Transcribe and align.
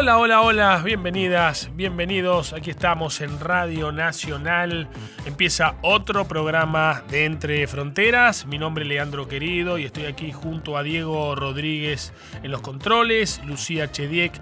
Hola, 0.00 0.16
hola, 0.16 0.40
hola, 0.40 0.82
bienvenidas, 0.82 1.68
bienvenidos. 1.74 2.54
Aquí 2.54 2.70
estamos 2.70 3.20
en 3.20 3.38
Radio 3.38 3.92
Nacional. 3.92 4.88
Empieza 5.26 5.74
otro 5.82 6.26
programa 6.26 7.02
de 7.10 7.26
Entre 7.26 7.66
Fronteras. 7.66 8.46
Mi 8.46 8.56
nombre 8.56 8.84
es 8.84 8.88
Leandro 8.88 9.28
Querido 9.28 9.76
y 9.76 9.84
estoy 9.84 10.06
aquí 10.06 10.32
junto 10.32 10.78
a 10.78 10.82
Diego 10.82 11.34
Rodríguez 11.34 12.14
en 12.42 12.50
los 12.50 12.62
controles, 12.62 13.42
Lucía 13.44 13.92
Chediek 13.92 14.32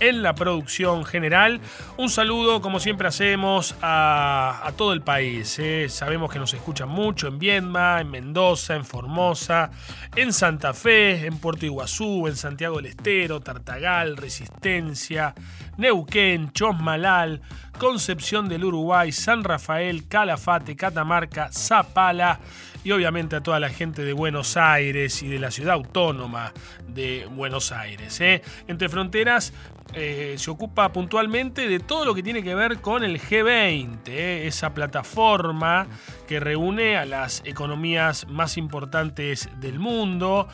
en 0.00 0.22
la 0.22 0.34
producción 0.34 1.04
general. 1.04 1.60
Un 1.96 2.08
saludo, 2.08 2.60
como 2.60 2.80
siempre 2.80 3.08
hacemos, 3.08 3.74
a, 3.82 4.72
todo 4.76 4.92
el 4.92 5.02
país. 5.02 5.58
¿eh? 5.58 5.88
Sabemos 5.88 6.30
que 6.30 6.38
nos 6.38 6.54
escuchan 6.54 6.88
mucho 6.88 7.28
en 7.28 7.38
Viedma, 7.38 8.00
en 8.00 8.10
Mendoza, 8.10 8.74
en 8.74 8.84
Formosa, 8.84 9.70
en 10.14 10.32
Santa 10.32 10.74
Fe, 10.74 11.26
en 11.26 11.38
Puerto 11.38 11.66
Iguazú, 11.66 12.26
en 12.28 12.36
Santiago 12.36 12.76
del 12.76 12.86
Estero, 12.86 13.40
Tartagal, 13.40 14.16
Resistencia, 14.16 15.34
Neuquén, 15.76 16.52
Chosmalal, 16.52 17.40
Concepción 17.78 18.48
del 18.48 18.64
Uruguay, 18.64 19.12
San 19.12 19.44
Rafael, 19.44 20.08
Calafate, 20.08 20.76
Catamarca, 20.76 21.50
Zapala 21.52 22.40
y 22.84 22.90
obviamente 22.92 23.36
a 23.36 23.40
toda 23.40 23.60
la 23.60 23.68
gente 23.68 24.04
de 24.04 24.12
Buenos 24.12 24.56
Aires 24.56 25.22
y 25.22 25.28
de 25.28 25.38
la 25.38 25.50
ciudad 25.50 25.74
autónoma 25.74 26.52
de 26.86 27.26
Buenos 27.30 27.72
Aires. 27.72 28.20
¿eh? 28.20 28.42
Entre 28.66 28.88
Fronteras 28.88 29.52
eh, 29.94 30.34
se 30.38 30.50
ocupa 30.50 30.92
puntualmente 30.92 31.68
de 31.68 31.80
todo 31.80 32.04
lo 32.04 32.14
que 32.14 32.22
tiene 32.22 32.42
que 32.42 32.54
ver 32.54 32.80
con 32.80 33.04
el 33.04 33.20
G20, 33.20 34.08
¿eh? 34.08 34.46
esa 34.46 34.74
plataforma 34.74 35.86
que 36.26 36.40
reúne 36.40 36.96
a 36.96 37.04
las 37.04 37.42
economías 37.44 38.26
más 38.28 38.56
importantes 38.56 39.48
del 39.60 39.78
mundo, 39.78 40.48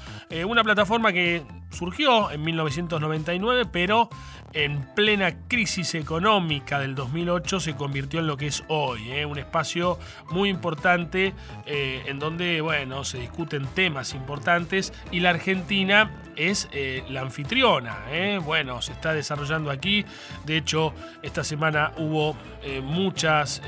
una 0.46 0.62
plataforma 0.62 1.12
que 1.12 1.44
surgió 1.70 2.30
en 2.30 2.42
1999, 2.42 3.66
pero 3.70 4.08
en 4.55 4.82
plena 4.94 5.36
crisis 5.48 5.94
económica 5.96 6.78
del 6.78 6.94
2008 6.94 7.60
se 7.60 7.74
convirtió 7.74 8.20
en 8.20 8.28
lo 8.28 8.36
que 8.36 8.46
es 8.46 8.62
hoy, 8.68 9.10
¿eh? 9.10 9.27
un 9.27 9.38
espacio 9.38 9.98
muy 10.30 10.48
importante 10.48 11.34
eh, 11.66 12.05
en 12.06 12.20
donde 12.20 12.60
bueno, 12.60 13.05
se 13.05 13.18
discuten 13.18 13.66
temas 13.66 14.14
importantes 14.14 14.92
y 15.10 15.20
la 15.20 15.30
Argentina 15.30 16.10
es 16.36 16.68
eh, 16.72 17.05
la 17.08 17.20
anfitriona. 17.20 17.98
Bueno, 18.44 18.80
se 18.82 18.92
está 18.92 19.12
desarrollando 19.25 19.70
aquí, 19.70 20.05
de 20.44 20.58
hecho 20.58 20.92
esta 21.22 21.42
semana 21.42 21.92
hubo 21.97 22.36
muchas 22.83 23.62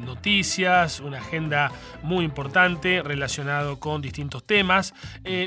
noticias, 0.00 1.00
una 1.00 1.18
agenda 1.18 1.70
muy 2.02 2.24
importante 2.24 3.02
relacionado 3.02 3.78
con 3.78 4.00
distintos 4.00 4.44
temas. 4.44 4.94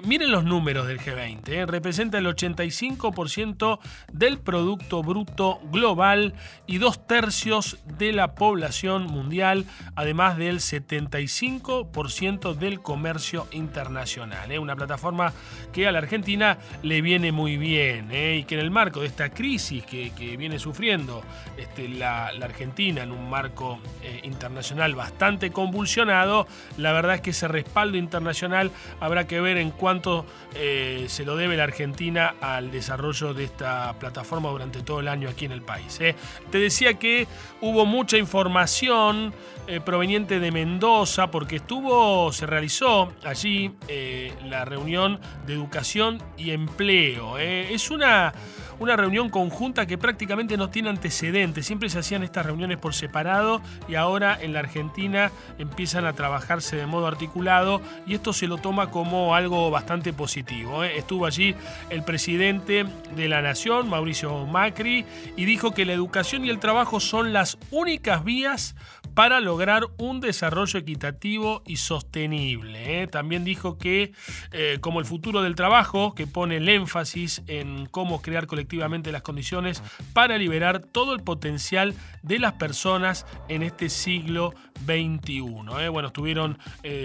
miren 0.03 0.31
los 0.31 0.43
números 0.43 0.87
del 0.87 0.99
G20, 0.99 1.65
representa 1.67 2.17
el 2.17 2.25
85% 2.25 3.79
del 4.11 4.39
producto 4.39 5.03
Bruto 5.03 5.59
Global 5.71 6.33
y 6.67 6.77
dos 6.77 7.05
tercios 7.07 7.77
de 7.97 8.13
la 8.13 8.35
población 8.35 9.03
mundial, 9.03 9.65
además 9.95 10.37
del 10.37 10.59
75% 10.59 12.53
del 12.55 12.81
comercio 12.81 13.47
internacional. 13.51 14.51
¿eh? 14.51 14.59
Una 14.59 14.75
plataforma 14.75 15.33
que 15.71 15.87
a 15.87 15.91
la 15.91 15.99
Argentina 15.99 16.57
le 16.83 17.01
viene 17.01 17.31
muy 17.31 17.57
bien 17.57 18.09
¿eh? 18.11 18.37
y 18.37 18.43
que 18.43 18.55
en 18.55 18.61
el 18.61 18.71
marco 18.71 19.01
de 19.01 19.07
esta 19.07 19.25
crisis 19.35 19.85
que, 19.85 20.11
viene 20.35 20.57
sufriendo 20.57 21.21
este, 21.57 21.87
la, 21.87 22.27
Argentina 22.41 23.03
en 23.03 23.11
un 23.11 23.29
marco 23.29 23.79
eh, 24.01 24.21
internacional 24.23 24.95
bastante 24.95 25.51
convulsionado, 25.51 26.47
la 26.77 26.91
verdad 26.93 27.15
es 27.15 27.21
que 27.21 27.29
ese 27.29 27.47
respaldo 27.47 27.97
internacional 27.97 28.71
habrá 28.99 29.27
que 29.27 29.39
ver 29.39 29.57
en 29.57 29.69
cuánto 29.69 30.25
se 30.55 31.25
lo 31.25 31.35
debe 31.35 31.57
la 31.57 31.65
Argentina 31.65 32.35
al 32.39 32.71
desarrollo 32.71 33.33
de 33.33 33.43
esta 33.43 33.93
plataforma 33.99 34.49
durante 34.49 34.81
todo 34.81 34.99
el 34.99 35.07
año 35.07 35.29
aquí 35.29 35.45
en 35.45 35.51
el 35.51 35.61
país. 35.61 35.99
¿eh? 35.99 36.15
Te 36.51 36.59
decía 36.59 36.95
que 36.95 37.27
hubo 37.61 37.85
mucha 37.85 38.17
información 38.17 39.33
eh, 39.67 39.79
proveniente 39.81 40.39
de 40.39 40.51
Mendoza 40.51 41.31
porque 41.31 41.57
estuvo, 41.57 42.31
se 42.31 42.45
realizó 42.45 43.13
allí 43.23 43.71
eh, 43.87 44.33
la 44.45 44.65
reunión 44.65 45.19
de 45.45 45.53
educación 45.53 46.21
y 46.37 46.51
empleo. 46.51 47.37
Es 47.37 47.91
una 47.91 48.33
una 48.79 48.95
reunión 48.95 49.29
conjunta 49.29 49.85
que 49.85 49.97
prácticamente 49.97 50.57
no 50.57 50.69
tiene 50.69 50.89
antecedentes. 50.89 51.65
Siempre 51.65 51.89
se 51.89 51.99
hacían 51.99 52.23
estas 52.23 52.45
reuniones 52.45 52.77
por 52.77 52.93
separado 52.93 53.61
y 53.87 53.95
ahora 53.95 54.37
en 54.39 54.53
la 54.53 54.59
Argentina 54.59 55.31
empiezan 55.57 56.05
a 56.05 56.13
trabajarse 56.13 56.75
de 56.75 56.85
modo 56.85 57.07
articulado 57.07 57.81
y 58.05 58.15
esto 58.15 58.33
se 58.33 58.47
lo 58.47 58.57
toma 58.57 58.91
como 58.91 59.35
algo 59.35 59.69
bastante 59.71 60.13
positivo. 60.13 60.83
¿eh? 60.83 60.97
Estuvo 60.97 61.25
allí 61.25 61.55
el 61.89 62.03
presidente 62.03 62.85
de 63.15 63.27
la 63.27 63.41
Nación, 63.41 63.89
Mauricio 63.89 64.45
Macri, 64.45 65.05
y 65.35 65.45
dijo 65.45 65.71
que 65.71 65.85
la 65.85 65.93
educación 65.93 66.45
y 66.45 66.49
el 66.49 66.59
trabajo 66.59 66.99
son 66.99 67.33
las 67.33 67.57
únicas 67.71 68.23
vías 68.23 68.75
para 69.13 69.39
lograr 69.39 69.83
un 69.97 70.19
desarrollo 70.19 70.79
equitativo 70.79 71.63
y 71.65 71.77
sostenible. 71.77 73.01
¿eh? 73.01 73.07
También 73.07 73.45
dijo 73.45 73.77
que 73.77 74.11
eh, 74.51 74.77
como 74.81 74.99
el 74.99 75.05
futuro 75.05 75.41
del 75.41 75.55
trabajo, 75.55 76.13
que 76.13 76.27
pone 76.27 76.57
el 76.57 76.67
énfasis 76.67 77.41
en 77.47 77.85
cómo 77.85 78.21
crear 78.21 78.47
colectivamente 78.65 79.11
las 79.11 79.21
condiciones 79.21 79.83
para 80.13 80.37
liberar 80.37 80.79
todo 80.79 81.13
el 81.13 81.21
potencial 81.21 81.93
de 82.23 82.39
las 82.39 82.53
personas 82.53 83.27
en 83.47 83.61
este 83.61 83.89
siglo 83.89 84.53
XXI. 84.85 85.43
¿eh? 85.81 85.89
Bueno, 85.89 86.07
estuvieron 86.07 86.57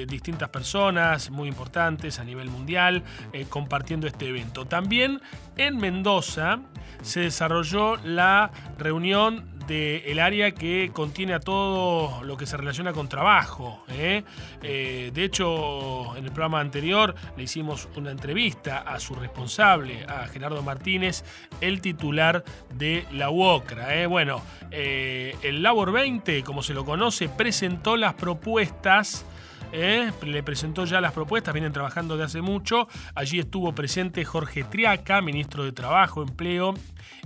distintas 0.09 0.49
personas 0.49 1.31
muy 1.31 1.49
importantes 1.49 2.19
a 2.19 2.25
nivel 2.25 2.49
mundial 2.49 3.03
compartiendo 3.49 4.07
este 4.07 4.29
evento. 4.29 4.67
También 4.67 5.21
en 5.57 5.77
Mendoza 5.77 6.61
se 7.03 7.21
desarrolló 7.21 7.97
la 7.97 8.51
reunión 8.79 9.50
el 9.71 10.19
área 10.19 10.51
que 10.53 10.91
contiene 10.93 11.35
a 11.35 11.41
todo 11.41 12.23
lo 12.25 12.37
que 12.37 12.47
se 12.47 12.57
relaciona 12.57 12.93
con 12.93 13.09
trabajo. 13.09 13.85
¿eh? 13.89 14.25
Eh, 14.63 15.11
de 15.15 15.25
hecho, 15.25 16.17
en 16.17 16.25
el 16.25 16.33
programa 16.33 16.61
anterior 16.61 17.15
le 17.37 17.45
hicimos 17.45 17.89
una 17.97 18.11
entrevista 18.11 18.79
a 18.79 18.99
su 18.99 19.15
responsable, 19.15 20.05
a 20.05 20.27
Gerardo 20.27 20.63
Martínez, 20.63 21.25
el 21.61 21.81
titular 21.81 22.45
de 22.75 23.07
la 23.13 23.31
UOCRA. 23.31 23.97
¿eh? 23.97 24.07
Bueno, 24.07 24.43
el 24.71 25.63
Labor 25.63 25.93
20, 25.93 26.43
como 26.43 26.63
se 26.63 26.75
lo 26.75 26.85
conoce, 26.85 27.29
presentó 27.29 27.97
las 27.97 28.15
propuestas 28.15 29.25
le 29.73 30.43
presentó 30.43 30.85
ya 30.85 31.01
las 31.01 31.13
propuestas, 31.13 31.55
vienen 31.55 31.73
trabajando 31.73 32.17
de 32.17 32.25
hace 32.25 32.41
mucho. 32.43 32.89
Allí 33.15 33.39
estuvo 33.39 33.73
presente 33.73 34.25
Jorge 34.25 34.65
Triaca, 34.65 35.21
ministro 35.23 35.63
de 35.63 35.71
Trabajo, 35.71 36.23
Empleo 36.23 36.75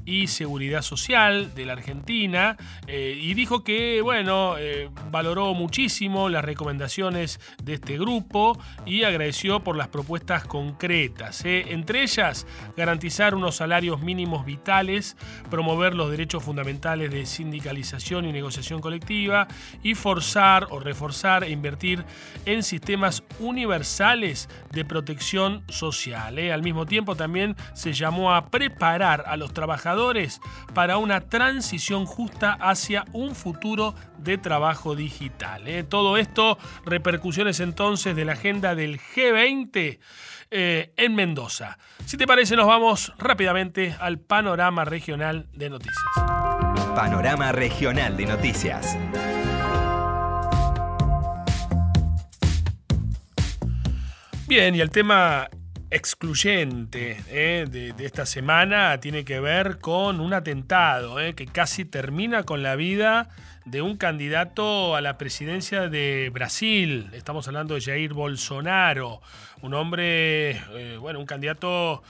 y 0.04 0.26
Seguridad 0.26 0.82
Social 0.82 1.54
de 1.54 1.66
la 1.66 1.72
Argentina 1.74 2.56
eh, 2.86 3.18
y 3.20 3.34
dijo 3.34 3.64
que, 3.64 4.00
bueno, 4.02 4.56
eh, 4.58 4.90
valoró 5.10 5.54
muchísimo 5.54 6.28
las 6.28 6.44
recomendaciones 6.44 7.40
de 7.62 7.74
este 7.74 7.98
grupo 7.98 8.58
y 8.84 9.04
agradeció 9.04 9.60
por 9.60 9.76
las 9.76 9.88
propuestas 9.88 10.44
concretas. 10.44 11.44
Eh. 11.44 11.66
Entre 11.68 12.02
ellas, 12.02 12.46
garantizar 12.76 13.34
unos 13.34 13.56
salarios 13.56 14.00
mínimos 14.00 14.44
vitales, 14.44 15.16
promover 15.50 15.94
los 15.94 16.10
derechos 16.10 16.42
fundamentales 16.42 17.10
de 17.10 17.26
sindicalización 17.26 18.26
y 18.26 18.32
negociación 18.32 18.80
colectiva 18.80 19.48
y 19.82 19.94
forzar 19.94 20.66
o 20.70 20.80
reforzar 20.80 21.44
e 21.44 21.50
invertir 21.50 22.04
en 22.46 22.62
sistemas 22.62 23.22
universales 23.38 24.48
de 24.72 24.84
protección 24.84 25.62
social. 25.68 26.38
Al 26.38 26.62
mismo 26.62 26.86
tiempo, 26.86 27.16
también 27.16 27.56
se 27.74 27.92
llamó 27.92 28.34
a 28.34 28.46
preparar 28.50 29.24
a 29.26 29.36
los 29.36 29.52
trabajadores 29.52 29.83
para 30.72 30.96
una 30.98 31.20
transición 31.20 32.06
justa 32.06 32.56
hacia 32.60 33.04
un 33.12 33.34
futuro 33.34 33.94
de 34.18 34.38
trabajo 34.38 34.94
digital. 34.94 35.68
¿eh? 35.68 35.82
Todo 35.82 36.16
esto, 36.16 36.58
repercusiones 36.86 37.60
entonces 37.60 38.16
de 38.16 38.24
la 38.24 38.32
agenda 38.32 38.74
del 38.74 38.98
G20 38.98 39.98
eh, 40.50 40.92
en 40.96 41.14
Mendoza. 41.14 41.78
Si 42.06 42.16
te 42.16 42.26
parece, 42.26 42.56
nos 42.56 42.66
vamos 42.66 43.12
rápidamente 43.18 43.94
al 44.00 44.18
panorama 44.18 44.84
regional 44.84 45.48
de 45.52 45.70
noticias. 45.70 45.96
Panorama 46.94 47.52
regional 47.52 48.16
de 48.16 48.26
noticias. 48.26 48.96
Bien, 54.46 54.74
y 54.74 54.80
el 54.80 54.90
tema 54.90 55.48
excluyente 55.94 57.16
eh, 57.28 57.66
de, 57.70 57.94
esta 58.04 58.26
semana 58.26 58.98
tiene 58.98 59.24
que 59.24 59.38
ver 59.38 59.78
con 59.78 60.20
un 60.20 60.34
atentado 60.34 61.20
eh, 61.20 61.34
que 61.34 61.46
casi 61.46 61.84
termina 61.84 62.42
con 62.42 62.64
la 62.64 62.74
vida 62.74 63.28
de 63.64 63.80
un 63.80 63.96
candidato 63.96 64.94
a 64.94 65.00
la 65.00 65.16
presidencia 65.16 65.88
de 65.88 66.30
Brasil. 66.32 67.08
Estamos 67.12 67.48
hablando 67.48 67.74
de 67.74 67.80
Jair 67.80 68.12
Bolsonaro, 68.12 69.20
un 69.62 69.74
hombre, 69.74 70.50
eh, 70.50 70.96
bueno, 71.00 71.18
un 71.18 71.26
candidato 71.26 72.02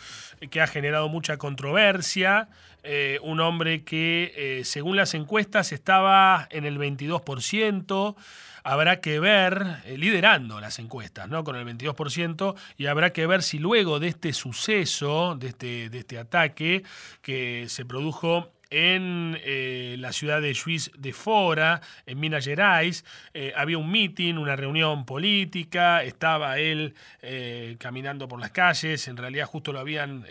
que 0.51 0.61
ha 0.61 0.67
generado 0.67 1.09
mucha 1.09 1.37
controversia. 1.37 2.49
eh, 2.87 3.19
un 3.23 3.41
hombre 3.41 3.83
que 3.83 4.35
eh, 4.37 4.65
según 4.65 4.97
las 4.97 5.15
encuestas 5.15 5.73
estaba 5.73 6.47
en 6.51 6.67
el 6.67 6.79
22%, 6.79 8.15
habrá 8.63 9.01
que 9.01 9.21
ver, 9.21 9.83
liderando 9.97 10.61
las 10.61 10.79
encuestas, 10.79 11.29
¿no? 11.29 11.45
Con 11.45 11.57
el 11.57 11.67
22%, 11.67 12.55
y 12.77 12.87
habrá 12.87 13.11
que 13.15 13.27
ver 13.27 13.43
si 13.43 13.59
luego 13.59 14.01
de 14.01 14.09
este 14.09 14.35
suceso, 14.35 15.35
de 15.35 15.49
este, 15.49 15.89
de 15.89 15.99
este 15.99 16.19
ataque 16.19 16.83
que 17.23 17.67
se 17.69 17.87
produjo 17.87 18.54
en 18.71 19.39
eh, 19.45 19.97
la 19.99 20.13
ciudad 20.13 20.41
de 20.41 20.55
Juiz 20.55 20.91
de 20.97 21.13
Fora, 21.13 21.81
en 22.07 22.21
Minas 22.21 22.45
Gerais. 22.45 23.05
Eh, 23.33 23.53
había 23.57 23.79
un 23.79 23.91
meeting, 23.91 24.35
una 24.35 24.57
reunión 24.57 25.05
política, 25.05 26.03
estaba 26.03 26.59
él 26.59 26.95
eh, 27.23 27.77
caminando 27.79 28.29
por 28.29 28.41
las 28.41 28.51
calles, 28.51 29.07
en 29.09 29.17
realidad 29.17 29.47
justo 29.47 29.73
lo 29.73 29.81
habían 29.81 30.25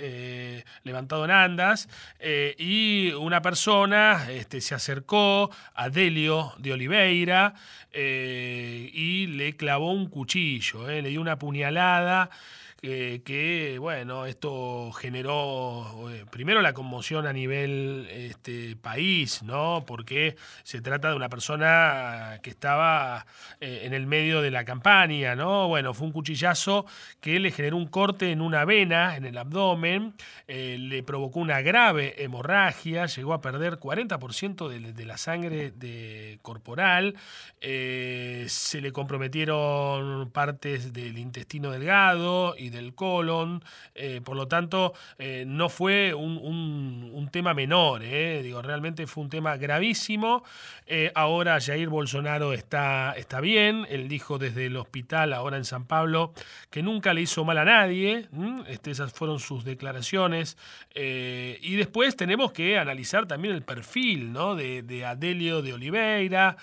levantado 0.84 1.26
en 1.26 1.32
andas, 1.32 1.88
y 2.58 3.12
una 3.14 3.42
persona 3.42 4.28
este, 4.30 4.62
se 4.62 4.76
acercó 4.76 5.50
a 5.74 5.90
Delio 5.90 6.54
de 6.58 6.74
Oliveira 6.74 7.54
y 7.94 9.28
le 9.28 9.56
clavó 9.56 9.92
un 9.92 10.08
cuchillo, 10.10 10.88
le 10.88 11.10
dio 11.10 11.22
una 11.22 11.38
puñalada 11.38 12.30
que, 12.84 13.78
bueno, 13.80 14.26
esto 14.26 14.92
generó 14.92 16.10
eh, 16.12 16.26
primero 16.30 16.62
la 16.62 16.74
conmoción 16.74 17.26
a 17.26 17.32
nivel 17.32 18.10
este, 18.12 18.76
país, 18.76 19.42
¿no? 19.42 19.86
Porque 19.88 20.36
se 20.64 20.82
trata 20.82 21.10
de 21.10 21.16
una 21.16 21.30
persona 21.30 22.40
que 22.44 22.50
estaba 22.50 23.26
eh, 23.62 23.84
en 23.86 23.94
el 23.94 24.06
medio 24.06 24.42
de 24.42 24.52
la 24.52 24.66
campaña, 24.66 25.34
¿no? 25.34 25.70
Bueno, 25.70 25.94
fue 25.94 26.08
un 26.08 26.12
cuchillazo 26.12 26.86
que 27.22 27.40
le 27.40 27.52
generó 27.52 27.78
un 27.78 27.88
corte 27.88 28.32
en 28.32 28.42
una 28.42 28.66
vena, 28.66 29.16
en 29.16 29.24
el 29.24 29.38
abdomen, 29.38 30.14
eh, 30.50 30.76
le 30.78 31.04
provocó 31.04 31.40
una 31.40 31.62
grave 31.62 32.22
hemorragia, 32.22 33.06
llegó 33.06 33.34
a 33.34 33.40
perder 33.40 33.80
40% 33.80 34.68
de, 34.68 34.92
de, 34.92 35.06
la 35.06 35.18
sangre 35.18 35.72
corporal, 36.42 37.16
se 37.62 38.82
le 38.82 38.92
comprometieron 38.92 40.30
partes 40.32 40.92
del 40.92 41.18
intestino 41.18 41.72
delgado 41.72 42.56
y 42.58 42.73
del 42.74 42.94
colon, 42.96 43.64
eh, 43.96 44.22
por 44.24 44.36
lo 44.36 44.48
tanto 44.48 44.94
eh, 45.18 45.46
no 45.48 45.70
fue 45.70 46.14
un, 46.14 47.30
tema 47.32 47.54
menor, 47.54 48.04
eh, 48.04 48.42
digo, 48.44 48.62
realmente 48.62 49.08
fue 49.08 49.24
un 49.24 49.30
tema 49.30 49.58
gravísimo. 49.58 50.44
ahora 51.16 51.60
Jair 51.60 51.90
Bolsonaro 51.90 52.54
está, 52.54 53.14
está 53.18 53.40
bien, 53.40 53.88
él 53.90 54.08
dijo 54.08 54.38
desde 54.38 54.68
el 54.68 54.78
hospital 54.78 55.34
ahora 55.34 55.58
en 55.58 55.66
San 55.66 55.86
Pablo 55.86 56.34
que 56.70 56.84
nunca 56.84 57.14
le 57.14 57.22
hizo 57.22 57.44
mal 57.44 57.58
a 57.58 57.66
nadie, 57.66 58.28
este, 58.68 58.92
esas 58.92 59.14
fueron 59.14 59.40
sus 59.40 59.64
declaraciones, 59.64 60.58
y 60.96 61.76
después 61.76 62.16
tenemos 62.16 62.52
que 62.52 62.78
analizar 62.78 63.26
también 63.26 63.56
el 63.56 63.64
perfil 63.64 64.32
¿no? 64.32 64.56
de, 64.56 64.84
de 64.84 65.06
Adelio 65.06 65.62
de 65.62 65.74
Oliveira. 65.74 66.58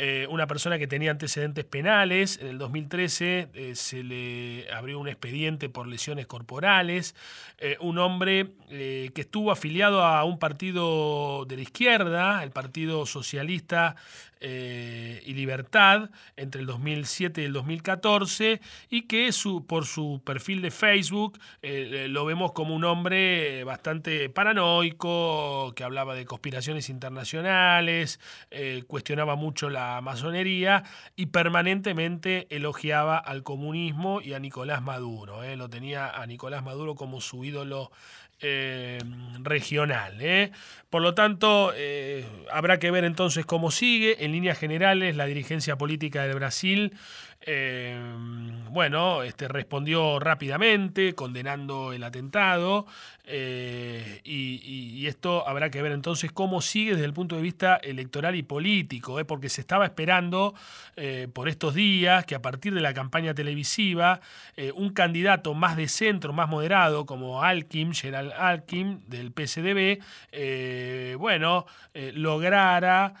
Eh, 0.00 0.28
una 0.30 0.46
persona 0.46 0.78
que 0.78 0.86
tenía 0.86 1.10
antecedentes 1.10 1.64
penales. 1.64 2.38
En 2.40 2.46
el 2.46 2.58
2013 2.58 3.48
eh, 3.52 3.74
se 3.74 4.04
le 4.04 4.70
abrió 4.72 4.96
un 5.00 5.08
expediente 5.08 5.68
por 5.68 5.88
lesiones 5.88 6.28
corporales. 6.28 7.16
Eh, 7.58 7.76
un 7.80 7.98
hombre 7.98 8.52
que 8.68 9.12
estuvo 9.16 9.50
afiliado 9.50 10.04
a 10.04 10.22
un 10.22 10.38
partido 10.38 11.46
de 11.46 11.56
la 11.56 11.62
izquierda, 11.62 12.44
el 12.44 12.52
Partido 12.52 13.06
Socialista 13.06 13.96
eh, 14.40 15.22
y 15.24 15.34
Libertad 15.34 16.10
entre 16.36 16.60
el 16.60 16.66
2007 16.66 17.42
y 17.42 17.44
el 17.44 17.52
2014 17.52 18.60
y 18.88 19.02
que 19.02 19.32
su, 19.32 19.66
por 19.66 19.86
su 19.86 20.22
perfil 20.24 20.62
de 20.62 20.70
Facebook 20.70 21.38
eh, 21.62 22.06
lo 22.08 22.24
vemos 22.24 22.52
como 22.52 22.74
un 22.74 22.84
hombre 22.84 23.64
bastante 23.64 24.28
paranoico, 24.30 25.72
que 25.74 25.84
hablaba 25.84 26.14
de 26.14 26.24
conspiraciones 26.24 26.88
internacionales, 26.88 28.20
eh, 28.50 28.82
cuestionaba 28.86 29.36
mucho 29.36 29.70
la 29.70 30.00
masonería 30.00 30.84
y 31.16 31.26
permanentemente 31.26 32.46
elogiaba 32.50 33.18
al 33.18 33.42
comunismo 33.42 34.20
y 34.20 34.34
a 34.34 34.38
Nicolás 34.38 34.82
Maduro. 34.82 35.42
Lo 35.56 35.68
tenía 35.68 36.10
a 36.10 36.26
Nicolás 36.26 36.62
Maduro 36.62 36.94
como 36.94 37.20
su 37.20 37.44
ídolo 37.44 37.90
eh, 38.40 38.98
regional. 39.40 40.16
¿eh? 40.20 40.52
Por 40.90 41.02
lo 41.02 41.14
tanto, 41.14 41.72
eh, 41.74 42.24
habrá 42.52 42.78
que 42.78 42.90
ver 42.90 43.04
entonces 43.04 43.44
cómo 43.46 43.70
sigue. 43.70 44.24
En 44.24 44.32
líneas 44.32 44.58
generales, 44.58 45.16
la 45.16 45.26
dirigencia 45.26 45.76
política 45.76 46.26
de 46.26 46.34
Brasil 46.34 46.92
bueno, 48.70 49.22
este, 49.22 49.48
respondió 49.48 50.18
rápidamente, 50.18 51.14
condenando 51.14 51.92
el 51.92 52.02
atentado, 52.02 52.86
eh, 53.30 54.20
y, 54.24 55.06
esto 55.06 55.46
habrá 55.46 55.70
que 55.70 55.80
ver 55.80 55.92
entonces 55.92 56.32
cómo 56.32 56.60
sigue 56.60 56.92
desde 56.92 57.04
el 57.04 57.12
punto 57.12 57.36
de 57.36 57.42
vista 57.42 57.76
electoral 57.76 58.34
y 58.36 58.42
político, 58.42 59.20
¿eh? 59.20 59.24
porque 59.24 59.48
se 59.48 59.60
estaba 59.60 59.84
esperando 59.86 60.54
eh, 60.96 61.28
por 61.32 61.48
estos 61.48 61.74
días 61.74 62.26
que 62.26 62.34
a 62.34 62.42
partir 62.42 62.74
de 62.74 62.80
la 62.80 62.92
campaña 62.92 63.34
televisiva, 63.34 64.20
un 64.74 64.90
candidato 64.90 65.54
más 65.54 65.76
de 65.76 65.88
centro, 65.88 66.32
más 66.32 66.48
moderado, 66.48 67.06
como 67.06 67.42
Alkim, 67.42 67.92
Gerald 67.92 68.32
Alkim, 68.32 69.00
del 69.06 69.32
PSDB, 69.32 70.00
bueno, 71.18 71.66
lograra 71.94 73.14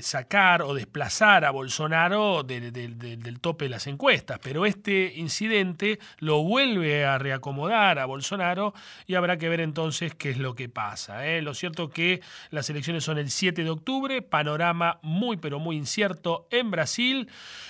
sacar 0.00 0.62
o 0.62 0.74
desplazar 0.74 1.44
a 1.44 1.50
Bolsonaro 1.50 2.44
del 2.44 2.91
tope 3.40 3.66
de 3.66 3.70
las 3.70 3.86
encuestas. 3.86 4.38
Pero 4.42 4.66
este 4.66 5.12
incidente 5.16 5.98
lo 6.18 6.42
vuelve 6.42 7.04
a 7.04 7.18
reacomodar 7.18 7.98
a 7.98 8.06
Bolsonaro 8.06 8.74
y 9.06 9.14
habrá 9.14 9.38
que 9.38 9.48
ver 9.48 9.60
entonces 9.60 10.14
qué 10.14 10.30
es 10.30 10.38
lo 10.38 10.54
que 10.54 10.68
pasa. 10.68 11.26
¿eh? 11.26 11.42
Lo 11.42 11.54
cierto 11.54 11.90
que 11.90 12.20
las 12.50 12.70
elecciones 12.70 13.04
son 13.04 13.18
el 13.18 13.30
7 13.30 13.64
de 13.64 13.70
octubre, 13.70 14.22
panorama 14.22 14.98
muy 15.02 15.36
pero 15.36 15.58
muy 15.58 15.76
incierto 15.76 16.46
en 16.50 16.70
Brasil 16.70 17.28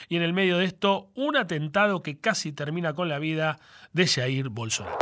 y 0.08 0.16
en 0.16 0.22
el 0.22 0.32
medio 0.32 0.58
de 0.58 0.66
esto 0.66 1.10
un 1.14 1.36
atentado 1.36 2.02
que 2.02 2.18
casi 2.18 2.52
termina 2.52 2.94
con 2.94 3.08
la 3.08 3.18
vida 3.18 3.58
de 3.92 4.06
Jair 4.06 4.48
Bolsonaro. 4.48 4.98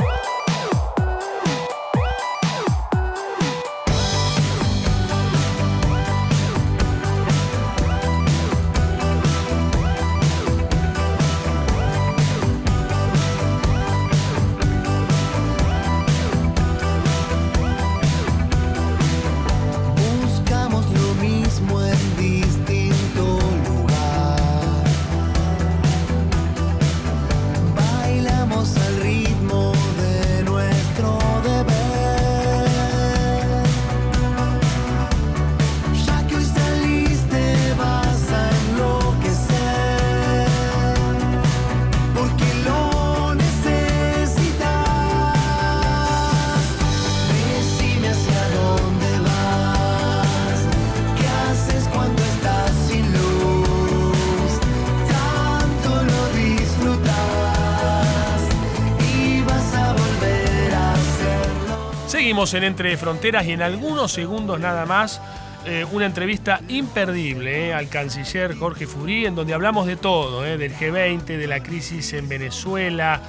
En 62.31 62.63
Entre 62.63 62.97
Fronteras 62.97 63.45
y 63.45 63.51
en 63.51 63.61
algunos 63.61 64.13
segundos 64.13 64.61
nada 64.61 64.87
más 64.87 65.21
eh, 65.67 65.85
una 65.91 66.07
entrevista 66.07 66.61
imperdible 66.69 67.69
eh, 67.69 67.75
al 67.75 67.89
canciller 67.89 68.55
Jorge 68.57 68.87
Furí, 68.87 69.27
en 69.27 69.35
donde 69.35 69.53
hablamos 69.53 69.85
de 69.89 69.97
todo, 69.97 70.47
eh, 70.47 70.57
del 70.57 70.73
G20, 70.73 71.25
de 71.25 71.47
la 71.49 71.61
crisis 71.61 72.13
en 72.13 72.29
Venezuela, 72.29 73.21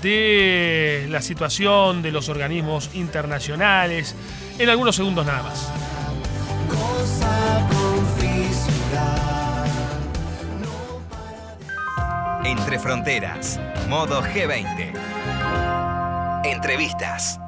de 0.00 1.06
la 1.10 1.20
situación 1.20 2.00
de 2.00 2.12
los 2.12 2.30
organismos 2.30 2.88
internacionales, 2.94 4.14
en 4.58 4.70
algunos 4.70 4.96
segundos 4.96 5.26
nada 5.26 5.42
más. 5.42 5.70
Entre 12.42 12.78
Fronteras, 12.78 13.60
modo 13.86 14.22
G20. 14.22 14.92
Entrevistas. 16.44 17.38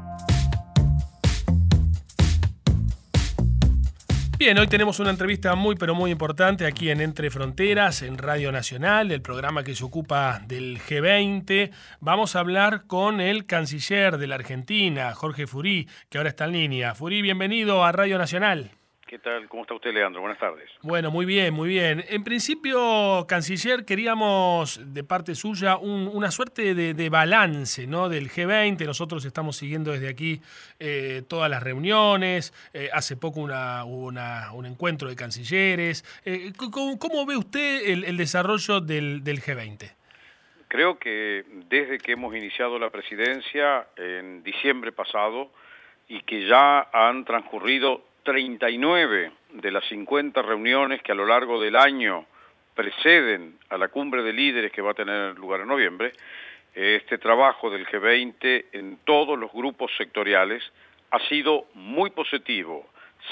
Bien, 4.38 4.57
hoy 4.57 4.68
tenemos 4.68 5.00
una 5.00 5.11
entrevista 5.11 5.57
muy 5.57 5.75
pero 5.75 5.97
muy 5.97 6.12
importante 6.12 6.64
aquí 6.64 6.90
en 6.90 7.00
Entre 7.00 7.28
Fronteras, 7.28 8.02
en 8.02 8.18
Radio 8.18 8.52
Nacional, 8.52 9.11
el 9.11 9.21
programa 9.21 9.64
que 9.64 9.75
se 9.75 9.83
ocupa 9.83 10.40
del 10.47 10.78
G20. 10.78 11.73
Vamos 11.99 12.37
a 12.37 12.38
hablar 12.38 12.87
con 12.87 13.21
el 13.21 13.47
canciller 13.47 14.16
de 14.16 14.28
la 14.28 14.37
Argentina, 14.37 15.12
Jorge 15.16 15.49
Furí, 15.49 15.88
que 16.09 16.18
ahora 16.18 16.30
está 16.30 16.45
en 16.45 16.52
línea. 16.52 16.95
Furí, 16.95 17.21
bienvenido 17.21 17.83
a 17.83 17.90
Radio 17.90 18.16
Nacional. 18.16 18.77
¿Qué 19.08 19.18
tal? 19.18 19.48
¿Cómo 19.48 19.62
está 19.62 19.72
usted, 19.72 19.94
Leandro? 19.94 20.20
Buenas 20.20 20.38
tardes. 20.38 20.68
Bueno, 20.82 21.10
muy 21.10 21.24
bien, 21.24 21.54
muy 21.54 21.70
bien. 21.70 22.04
En 22.10 22.24
principio, 22.24 23.24
canciller, 23.26 23.86
queríamos 23.86 24.82
de 24.92 25.02
parte 25.02 25.34
suya 25.34 25.78
una 25.78 26.30
suerte 26.30 26.74
de, 26.74 27.08
balance 27.08 27.86
¿no? 27.86 28.10
del 28.10 28.28
G20. 28.28 28.84
Nosotros 28.84 29.24
estamos 29.24 29.56
siguiendo 29.56 29.92
desde 29.92 30.10
aquí 30.10 30.42
eh, 30.78 31.22
todas 31.26 31.48
las 31.50 31.62
reuniones. 31.62 32.52
Eh, 32.74 32.90
hace 32.92 33.16
poco 33.16 33.40
una, 33.40 33.82
un 33.86 34.66
encuentro 34.66 35.08
de 35.08 35.16
cancilleres. 35.16 36.04
Eh, 36.26 36.52
¿cómo, 36.58 37.24
ve 37.24 37.38
usted 37.38 37.88
el, 37.88 38.16
desarrollo 38.18 38.82
del, 38.82 39.24
del 39.24 39.40
G20? 39.40 39.90
Creo 40.68 40.98
que 40.98 41.46
desde 41.70 41.96
que 41.96 42.12
hemos 42.12 42.36
iniciado 42.36 42.78
la 42.78 42.90
presidencia 42.90 43.86
en 43.96 44.42
diciembre 44.42 44.92
pasado 44.92 45.50
y 46.08 46.20
que 46.24 46.46
ya 46.46 46.90
han 46.92 47.24
transcurrido 47.24 48.07
39 48.28 49.32
de 49.54 49.70
las 49.70 49.82
50 49.87 50.42
reuniones 50.42 51.00
que 51.00 51.12
a 51.12 51.14
lo 51.14 51.25
largo 51.25 51.58
del 51.58 51.76
año 51.76 52.26
preceden 52.75 53.56
a 53.70 53.78
la 53.78 53.88
cumbre 53.88 54.23
de 54.23 54.35
líderes 54.35 54.70
que 54.70 54.82
va 54.82 54.90
a 54.90 54.94
tener 54.94 55.38
lugar 55.38 55.62
en 55.62 55.68
noviembre, 55.68 56.12
este 56.75 57.16
trabajo 57.16 57.70
del 57.70 57.87
G20 57.87 58.66
en 58.73 58.99
todos 59.04 59.38
los 59.38 59.50
grupos 59.50 59.90
sectoriales 59.97 60.62
ha 61.11 61.18
sido 61.20 61.68
muy 61.73 62.11
positivo, 62.11 62.90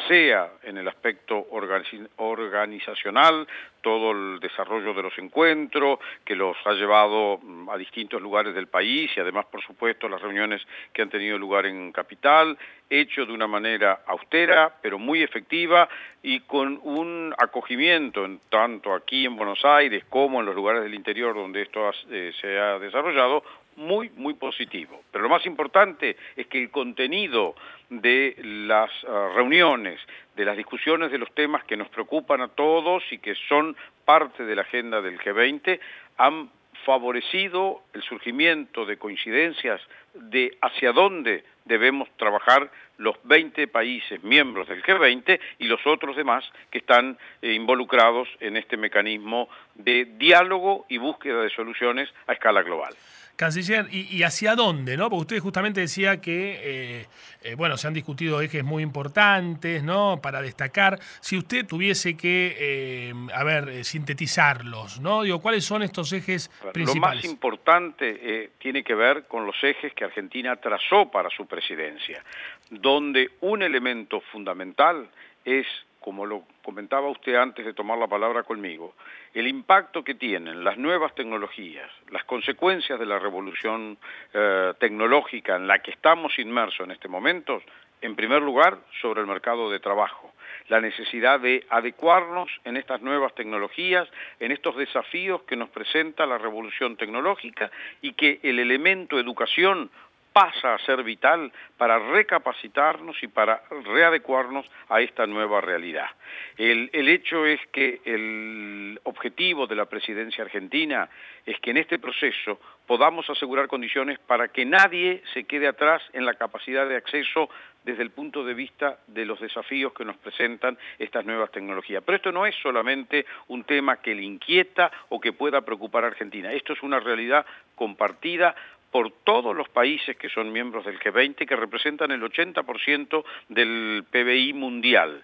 sea 0.08 0.52
en 0.62 0.76
el 0.78 0.88
aspecto 0.88 1.46
organizacional, 1.50 3.46
todo 3.80 4.10
el 4.10 4.40
desarrollo 4.40 4.92
de 4.94 5.02
los 5.02 5.16
encuentros, 5.18 6.00
que 6.24 6.34
los 6.34 6.56
ha 6.64 6.72
llevado 6.72 7.38
mm, 7.38 7.70
a 7.70 7.76
distintos 7.76 8.20
lugares 8.20 8.54
del 8.54 8.66
país 8.66 9.10
y 9.16 9.20
además, 9.20 9.46
por 9.46 9.62
supuesto, 9.62 10.08
las 10.08 10.20
reuniones 10.20 10.60
que 10.92 11.02
han 11.02 11.10
tenido 11.10 11.38
lugar 11.38 11.66
en 11.66 11.92
Capital, 11.92 12.58
hecho 12.90 13.24
de 13.24 13.32
una 13.32 13.46
manera 13.46 14.00
austera, 14.06 14.74
pero 14.82 14.98
muy 14.98 15.22
efectiva 15.22 15.88
y 16.22 16.40
con 16.40 16.80
un 16.82 17.32
acogimiento 17.38 18.24
en, 18.24 18.40
tanto 18.50 18.92
aquí 18.92 19.24
en 19.24 19.36
Buenos 19.36 19.64
Aires 19.64 20.04
como 20.08 20.40
en 20.40 20.46
los 20.46 20.54
lugares 20.54 20.82
del 20.82 20.94
interior 20.94 21.34
donde 21.34 21.62
esto 21.62 21.90
eh, 22.10 22.32
se 22.40 22.58
ha 22.58 22.78
desarrollado, 22.78 23.44
muy, 23.76 24.10
muy 24.16 24.34
positivo. 24.34 25.02
Pero 25.10 25.24
lo 25.24 25.30
más 25.30 25.46
importante 25.46 26.16
es 26.36 26.46
que 26.46 26.62
el 26.62 26.70
contenido 26.70 27.54
de 27.90 28.36
las 28.42 28.90
ah, 29.08 29.32
reuniones, 29.34 30.00
de 30.34 30.44
las 30.44 30.56
discusiones 30.56 31.10
de 31.10 31.18
los 31.18 31.32
temas 31.34 31.64
que 31.64 31.76
nos 31.76 31.88
preocupan 31.88 32.40
a 32.40 32.48
todos 32.48 33.02
y 33.10 33.18
que 33.18 33.34
son 33.48 33.76
parte 34.04 34.44
de 34.44 34.56
la 34.56 34.62
agenda 34.62 35.00
del 35.00 35.18
G20, 35.18 35.78
han 36.18 36.50
favorecido 36.84 37.82
el 37.92 38.02
surgimiento 38.02 38.84
de 38.84 38.96
coincidencias 38.96 39.80
de 40.20 40.56
hacia 40.60 40.92
dónde 40.92 41.44
debemos 41.66 42.08
trabajar 42.16 42.70
los 42.98 43.16
20 43.24 43.68
países 43.68 44.22
miembros 44.22 44.68
del 44.68 44.82
G20 44.82 45.38
y 45.58 45.66
los 45.66 45.86
otros 45.86 46.16
demás 46.16 46.44
que 46.70 46.78
están 46.78 47.18
eh, 47.42 47.52
involucrados 47.52 48.28
en 48.40 48.56
este 48.56 48.76
mecanismo 48.76 49.48
de 49.74 50.06
diálogo 50.16 50.86
y 50.88 50.98
búsqueda 50.98 51.42
de 51.42 51.50
soluciones 51.50 52.08
a 52.26 52.32
escala 52.32 52.62
global. 52.62 52.94
Canciller, 53.36 53.86
¿y, 53.92 54.22
hacia 54.22 54.54
dónde? 54.54 54.96
¿no? 54.96 55.10
Porque 55.10 55.20
usted 55.20 55.38
justamente 55.40 55.80
decía 55.80 56.22
que, 56.22 56.58
eh, 56.62 57.06
eh, 57.42 57.54
bueno, 57.54 57.76
se 57.76 57.86
han 57.86 57.92
discutido 57.92 58.40
ejes 58.40 58.64
muy 58.64 58.82
importantes, 58.82 59.82
¿no? 59.82 60.20
Para 60.22 60.40
destacar, 60.40 60.98
si 61.20 61.36
usted 61.36 61.66
tuviese 61.66 62.16
que, 62.16 63.12
a 63.34 63.44
ver, 63.44 63.84
sintetizarlos, 63.84 65.00
¿no? 65.00 65.22
Digo, 65.22 65.42
¿cuáles 65.42 65.66
son 65.66 65.82
estos 65.82 66.14
ejes 66.14 66.48
principales? 66.72 66.94
Lo 66.94 67.00
más 67.00 67.24
importante 67.26 68.52
tiene 68.56 68.82
que 68.82 68.94
ver 68.94 69.26
con 69.26 69.44
los 69.44 69.62
ejes 69.62 69.92
que 69.92 70.05
Argentina 70.06 70.56
trazó 70.56 71.10
para 71.10 71.30
su 71.30 71.46
presidencia, 71.46 72.24
donde 72.70 73.30
un 73.40 73.62
elemento 73.62 74.20
fundamental 74.20 75.08
es 75.44 75.66
como 76.06 76.24
lo 76.24 76.44
comentaba 76.62 77.08
usted 77.08 77.34
antes 77.34 77.66
de 77.66 77.74
tomar 77.74 77.98
la 77.98 78.06
palabra 78.06 78.44
conmigo, 78.44 78.94
el 79.34 79.48
impacto 79.48 80.04
que 80.04 80.14
tienen 80.14 80.62
las 80.62 80.78
nuevas 80.78 81.12
tecnologías, 81.16 81.90
las 82.10 82.22
consecuencias 82.22 83.00
de 83.00 83.06
la 83.06 83.18
revolución 83.18 83.98
eh, 84.32 84.72
tecnológica 84.78 85.56
en 85.56 85.66
la 85.66 85.80
que 85.80 85.90
estamos 85.90 86.38
inmersos 86.38 86.86
en 86.86 86.92
este 86.92 87.08
momento, 87.08 87.60
en 88.00 88.14
primer 88.14 88.40
lugar, 88.40 88.78
sobre 89.02 89.20
el 89.20 89.26
mercado 89.26 89.68
de 89.68 89.80
trabajo, 89.80 90.32
la 90.68 90.80
necesidad 90.80 91.40
de 91.40 91.64
adecuarnos 91.70 92.50
en 92.64 92.76
estas 92.76 93.00
nuevas 93.02 93.34
tecnologías, 93.34 94.08
en 94.40 94.52
estos 94.52 94.76
desafíos 94.76 95.42
que 95.42 95.56
nos 95.56 95.70
presenta 95.70 96.26
la 96.26 96.38
revolución 96.38 96.96
tecnológica 96.96 97.70
y 98.02 98.12
que 98.12 98.40
el 98.42 98.58
elemento 98.58 99.18
educación 99.18 99.90
pasa 100.36 100.74
a 100.74 100.78
ser 100.80 101.02
vital 101.02 101.50
para 101.78 101.98
recapacitarnos 101.98 103.16
y 103.22 103.26
para 103.26 103.62
readecuarnos 103.86 104.70
a 104.90 105.00
esta 105.00 105.26
nueva 105.26 105.62
realidad. 105.62 106.10
El, 106.58 106.90
hecho 107.08 107.46
es 107.46 107.58
que 107.72 108.02
el 108.04 109.00
objetivo 109.04 109.66
de 109.66 109.76
la 109.76 109.86
presidencia 109.86 110.44
argentina 110.44 111.08
es 111.46 111.58
que 111.60 111.70
en 111.70 111.78
este 111.78 111.98
proceso 111.98 112.60
podamos 112.86 113.30
asegurar 113.30 113.66
condiciones 113.66 114.18
para 114.18 114.48
que 114.48 114.66
nadie 114.66 115.22
se 115.32 115.44
quede 115.44 115.68
atrás 115.68 116.02
en 116.12 116.26
la 116.26 116.34
capacidad 116.34 116.86
de 116.86 116.96
acceso 116.96 117.48
desde 117.84 118.02
el 118.02 118.10
punto 118.10 118.44
de 118.44 118.52
vista 118.52 118.98
de 119.06 119.24
los 119.24 119.40
desafíos 119.40 119.94
que 119.94 120.04
nos 120.04 120.16
presentan 120.16 120.76
estas 120.98 121.24
nuevas 121.24 121.50
tecnologías. 121.50 122.02
Pero 122.04 122.16
esto 122.16 122.32
no 122.32 122.44
es 122.44 122.54
solamente 122.56 123.24
un 123.46 123.64
tema 123.64 124.02
que 124.02 124.14
le 124.14 124.22
inquieta 124.22 124.90
o 125.08 125.18
que 125.18 125.32
pueda 125.32 125.62
preocupar 125.62 126.04
a 126.04 126.08
Argentina, 126.08 126.52
esto 126.52 126.74
es 126.74 126.82
una 126.82 127.00
realidad 127.00 127.46
compartida 127.76 128.56
por 128.96 129.12
todos 129.24 129.54
los 129.54 129.68
países 129.68 130.16
que 130.16 130.30
son 130.30 130.50
miembros 130.50 130.86
del 130.86 130.98
G20, 130.98 131.46
que 131.46 131.54
representan 131.54 132.12
el 132.12 132.22
80% 132.22 133.24
del 133.50 134.06
PBI 134.10 134.54
mundial. 134.54 135.22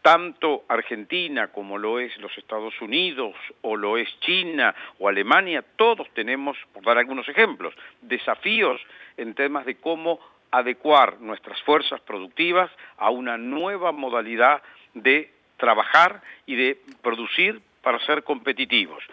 Tanto 0.00 0.64
Argentina 0.66 1.48
como 1.48 1.76
lo 1.76 2.00
es 2.00 2.16
los 2.16 2.32
Estados 2.38 2.72
Unidos 2.80 3.34
o 3.60 3.76
lo 3.76 3.98
es 3.98 4.08
China 4.20 4.74
o 4.98 5.10
Alemania, 5.10 5.62
todos 5.76 6.08
tenemos, 6.14 6.56
por 6.72 6.84
dar 6.84 6.96
algunos 6.96 7.28
ejemplos, 7.28 7.74
desafíos 8.00 8.80
en 9.18 9.34
temas 9.34 9.66
de 9.66 9.74
cómo 9.74 10.18
adecuar 10.50 11.20
nuestras 11.20 11.60
fuerzas 11.64 12.00
productivas 12.00 12.70
a 12.96 13.10
una 13.10 13.36
nueva 13.36 13.92
modalidad 13.92 14.62
de 14.94 15.30
trabajar 15.58 16.22
y 16.46 16.54
de 16.54 16.80
producir 17.02 17.60
para 17.82 17.98
ser 18.06 18.24
competitivos 18.24 19.04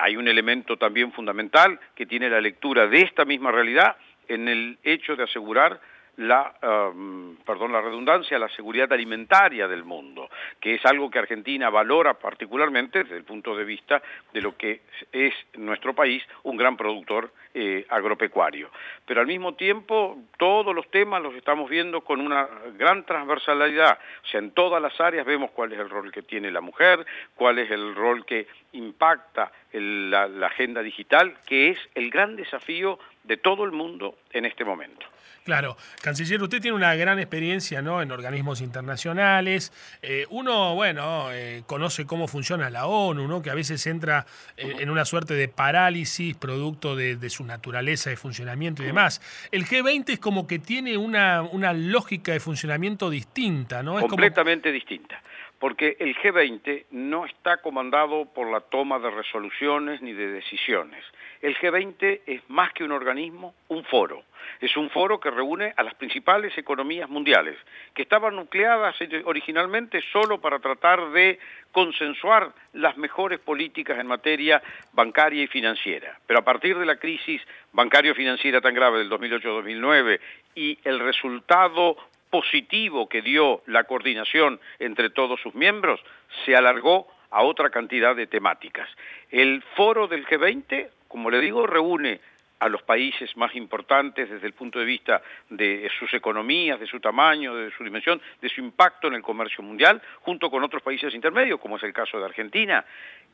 hay 0.00 0.16
un 0.16 0.28
elemento 0.28 0.76
también 0.76 1.12
fundamental 1.12 1.78
que 1.94 2.06
tiene 2.06 2.28
la 2.28 2.40
lectura 2.40 2.86
de 2.86 3.02
esta 3.02 3.24
misma 3.24 3.52
realidad 3.52 3.96
en 4.28 4.48
el 4.48 4.78
hecho 4.82 5.16
de 5.16 5.24
asegurar 5.24 5.80
la, 6.16 6.54
um, 6.62 7.36
perdón 7.36 7.72
la 7.72 7.80
redundancia, 7.80 8.38
la 8.38 8.48
seguridad 8.48 8.92
alimentaria 8.92 9.66
del 9.66 9.84
mundo, 9.84 10.28
que 10.60 10.74
es 10.74 10.84
algo 10.84 11.10
que 11.10 11.18
Argentina 11.18 11.70
valora 11.70 12.14
particularmente 12.14 13.04
desde 13.04 13.16
el 13.16 13.24
punto 13.24 13.56
de 13.56 13.64
vista 13.64 14.02
de 14.32 14.40
lo 14.42 14.56
que 14.56 14.82
es 15.12 15.34
nuestro 15.54 15.94
país 15.94 16.22
un 16.42 16.56
gran 16.56 16.76
productor 16.76 17.32
eh, 17.54 17.86
agropecuario. 17.88 18.70
Pero 19.06 19.20
al 19.20 19.26
mismo 19.26 19.54
tiempo 19.54 20.18
todos 20.36 20.74
los 20.74 20.90
temas 20.90 21.22
los 21.22 21.34
estamos 21.34 21.68
viendo 21.70 22.02
con 22.02 22.20
una 22.20 22.48
gran 22.76 23.04
transversalidad, 23.04 23.98
o 24.22 24.26
sea, 24.26 24.40
en 24.40 24.50
todas 24.52 24.82
las 24.82 25.00
áreas 25.00 25.26
vemos 25.26 25.50
cuál 25.52 25.72
es 25.72 25.78
el 25.78 25.88
rol 25.88 26.12
que 26.12 26.22
tiene 26.22 26.50
la 26.50 26.60
mujer, 26.60 27.04
cuál 27.34 27.58
es 27.58 27.70
el 27.70 27.94
rol 27.94 28.24
que 28.24 28.46
impacta 28.72 29.50
la 29.72 30.46
agenda 30.46 30.82
digital, 30.82 31.34
que 31.46 31.70
es 31.70 31.78
el 31.94 32.10
gran 32.10 32.36
desafío 32.36 32.98
de 33.24 33.36
todo 33.36 33.64
el 33.64 33.72
mundo 33.72 34.16
en 34.32 34.44
este 34.44 34.64
momento. 34.64 35.06
Claro, 35.50 35.76
canciller, 36.00 36.40
usted 36.40 36.62
tiene 36.62 36.76
una 36.76 36.94
gran 36.94 37.18
experiencia 37.18 37.82
¿no? 37.82 38.02
en 38.02 38.12
organismos 38.12 38.60
internacionales. 38.60 39.72
Eh, 40.00 40.24
uno, 40.30 40.76
bueno, 40.76 41.32
eh, 41.32 41.64
conoce 41.66 42.06
cómo 42.06 42.28
funciona 42.28 42.70
la 42.70 42.86
ONU, 42.86 43.26
¿no? 43.26 43.42
que 43.42 43.50
a 43.50 43.54
veces 43.54 43.84
entra 43.88 44.26
eh, 44.56 44.76
en 44.78 44.90
una 44.90 45.04
suerte 45.04 45.34
de 45.34 45.48
parálisis 45.48 46.36
producto 46.36 46.94
de, 46.94 47.30
su 47.30 47.44
naturaleza 47.44 48.10
de 48.10 48.16
funcionamiento 48.16 48.84
y 48.84 48.86
demás. 48.86 49.20
El 49.50 49.66
G20 49.66 50.10
es 50.10 50.18
como 50.20 50.46
que 50.46 50.60
tiene 50.60 50.96
una, 50.96 51.42
una 51.42 51.72
lógica 51.72 52.30
de 52.30 52.38
funcionamiento 52.38 53.10
distinta, 53.10 53.82
¿no? 53.82 53.98
Es 53.98 54.06
Completamente 54.06 54.70
distinta 54.70 55.20
porque 55.60 55.98
el 56.00 56.16
G20 56.16 56.86
no 56.90 57.26
está 57.26 57.58
comandado 57.58 58.24
por 58.24 58.50
la 58.50 58.60
toma 58.60 58.98
de 58.98 59.10
resoluciones 59.10 60.00
ni 60.00 60.14
de 60.14 60.28
decisiones. 60.28 61.04
El 61.42 61.54
G20 61.56 62.22
es 62.26 62.42
más 62.48 62.72
que 62.72 62.82
un 62.82 62.92
organismo, 62.92 63.54
un 63.68 63.84
foro. 63.84 64.24
Es 64.60 64.74
un 64.76 64.88
foro 64.88 65.20
que 65.20 65.30
reúne 65.30 65.74
a 65.76 65.82
las 65.82 65.94
principales 65.94 66.56
economías 66.56 67.10
mundiales, 67.10 67.58
que 67.94 68.02
estaban 68.02 68.36
nucleadas 68.36 68.96
originalmente 69.24 70.02
solo 70.12 70.40
para 70.40 70.60
tratar 70.60 71.10
de 71.10 71.38
consensuar 71.72 72.52
las 72.72 72.96
mejores 72.96 73.38
políticas 73.38 73.98
en 73.98 74.06
materia 74.06 74.62
bancaria 74.92 75.42
y 75.42 75.46
financiera. 75.46 76.18
Pero 76.26 76.40
a 76.40 76.44
partir 76.44 76.78
de 76.78 76.86
la 76.86 76.96
crisis 76.96 77.42
bancario-financiera 77.72 78.62
tan 78.62 78.74
grave 78.74 78.98
del 78.98 79.10
2008-2009 79.10 80.20
y 80.54 80.78
el 80.84 81.00
resultado 81.00 81.96
positivo 82.30 83.08
que 83.08 83.22
dio 83.22 83.62
la 83.66 83.84
coordinación 83.84 84.60
entre 84.78 85.10
todos 85.10 85.40
sus 85.40 85.54
miembros 85.54 86.00
se 86.44 86.56
alargó 86.56 87.08
a 87.30 87.42
otra 87.42 87.70
cantidad 87.70 88.16
de 88.16 88.26
temáticas. 88.26 88.88
El 89.30 89.62
foro 89.76 90.08
del 90.08 90.26
G20, 90.26 90.88
como 91.08 91.30
le 91.30 91.40
digo, 91.40 91.66
reúne 91.66 92.20
a 92.60 92.68
los 92.68 92.82
países 92.82 93.36
más 93.36 93.54
importantes 93.56 94.28
desde 94.28 94.46
el 94.46 94.52
punto 94.52 94.78
de 94.78 94.84
vista 94.84 95.22
de 95.48 95.90
sus 95.98 96.12
economías, 96.12 96.78
de 96.78 96.86
su 96.86 97.00
tamaño, 97.00 97.54
de 97.54 97.70
su 97.70 97.82
dimensión, 97.82 98.20
de 98.40 98.48
su 98.50 98.60
impacto 98.60 99.08
en 99.08 99.14
el 99.14 99.22
comercio 99.22 99.64
mundial, 99.64 100.00
junto 100.20 100.50
con 100.50 100.62
otros 100.62 100.82
países 100.82 101.14
intermedios, 101.14 101.58
como 101.58 101.78
es 101.78 101.82
el 101.82 101.94
caso 101.94 102.18
de 102.18 102.26
Argentina, 102.26 102.84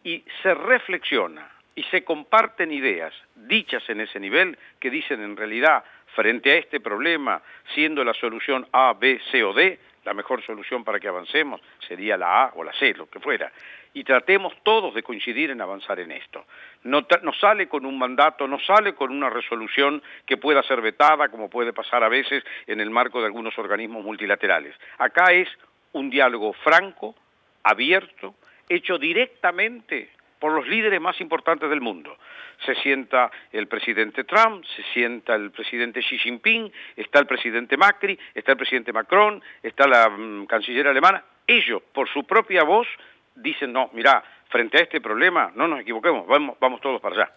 y 0.04 0.24
se 0.42 0.54
reflexiona 0.54 1.50
y 1.74 1.82
se 1.84 2.04
comparten 2.04 2.72
ideas 2.72 3.12
dichas 3.34 3.82
en 3.88 4.00
ese 4.00 4.20
nivel 4.20 4.56
que 4.78 4.90
dicen 4.90 5.20
en 5.22 5.36
realidad 5.36 5.84
frente 6.16 6.50
a 6.50 6.56
este 6.56 6.80
problema, 6.80 7.42
siendo 7.75 8.02
la 8.02 8.14
solución 8.14 8.66
A, 8.73 8.94
B, 8.94 9.20
C 9.30 9.44
o 9.44 9.52
D, 9.52 9.78
la 10.04 10.14
mejor 10.14 10.42
solución 10.44 10.82
para 10.82 10.99
que 10.99 11.08
avancemos 11.08 11.61
sería 11.87 12.16
la 12.16 12.44
A 12.44 12.52
o 12.54 12.64
la 12.64 12.73
C, 12.73 12.94
lo 12.94 13.08
que 13.08 13.20
fuera. 13.20 13.52
Y 13.92 14.02
tratemos 14.02 14.54
todos 14.62 14.94
de 14.94 15.02
coincidir 15.02 15.50
en 15.50 15.61
avanzar 15.61 16.00
en 16.00 16.12
esto. 16.12 16.44
No, 16.85 17.06
sale 17.38 17.68
con 17.68 17.85
un 17.85 17.99
mandato, 17.99 18.46
no 18.49 18.58
sale 18.61 18.94
con 18.94 19.11
una 19.11 19.30
resolución 19.30 20.02
que 20.25 20.37
pueda 20.37 20.62
ser 20.62 20.80
vetada, 20.80 21.28
como 21.28 21.50
puede 21.50 21.73
pasar 21.73 22.02
a 22.02 22.08
veces 22.08 22.44
en 22.66 22.80
el 22.80 22.90
marco 22.90 23.20
de 23.20 23.26
algunos 23.26 23.58
organismos 23.58 24.04
multilaterales. 24.04 24.75
Acá 24.99 25.32
es 25.32 25.49
un 25.92 26.08
diálogo 26.11 26.52
franco, 26.52 27.14
abierto, 27.62 28.35
hecho 28.68 28.99
directamente 28.99 30.11
por 30.38 30.52
los 30.52 30.66
líderes 30.66 31.00
más 31.00 31.21
importantes 31.21 31.69
del 31.71 31.81
mundo. 31.81 32.16
Se 32.64 32.75
sienta 32.76 33.31
el 33.52 33.66
presidente 33.69 34.25
Trump, 34.25 34.64
se 34.64 34.83
sienta 34.93 35.35
el 35.35 35.50
presidente 35.50 36.00
Xi 36.00 36.19
Jinping, 36.19 36.73
está 36.97 37.19
el 37.19 37.26
presidente 37.26 37.76
Macri, 37.76 38.19
está 38.35 38.52
el 38.52 38.59
presidente 38.59 38.93
Macron, 38.93 39.43
está 39.62 39.87
la 39.87 40.09
mm, 40.09 40.47
canciller 40.47 40.88
alemana. 40.88 41.23
Ellos, 41.47 41.83
por 41.93 42.09
su 42.09 42.25
propia 42.25 42.64
voz, 42.64 42.88
dicen, 43.35 43.73
no, 43.73 43.90
mira, 43.93 44.23
frente 44.49 44.78
a 44.78 44.83
este 44.83 45.00
problema, 45.00 45.52
no 45.55 45.69
nos 45.69 45.81
equivoquemos, 45.81 46.26
vamos, 46.26 46.57
vamos 46.61 46.81
todos 46.81 47.00
para 47.00 47.14
allá. 47.16 47.33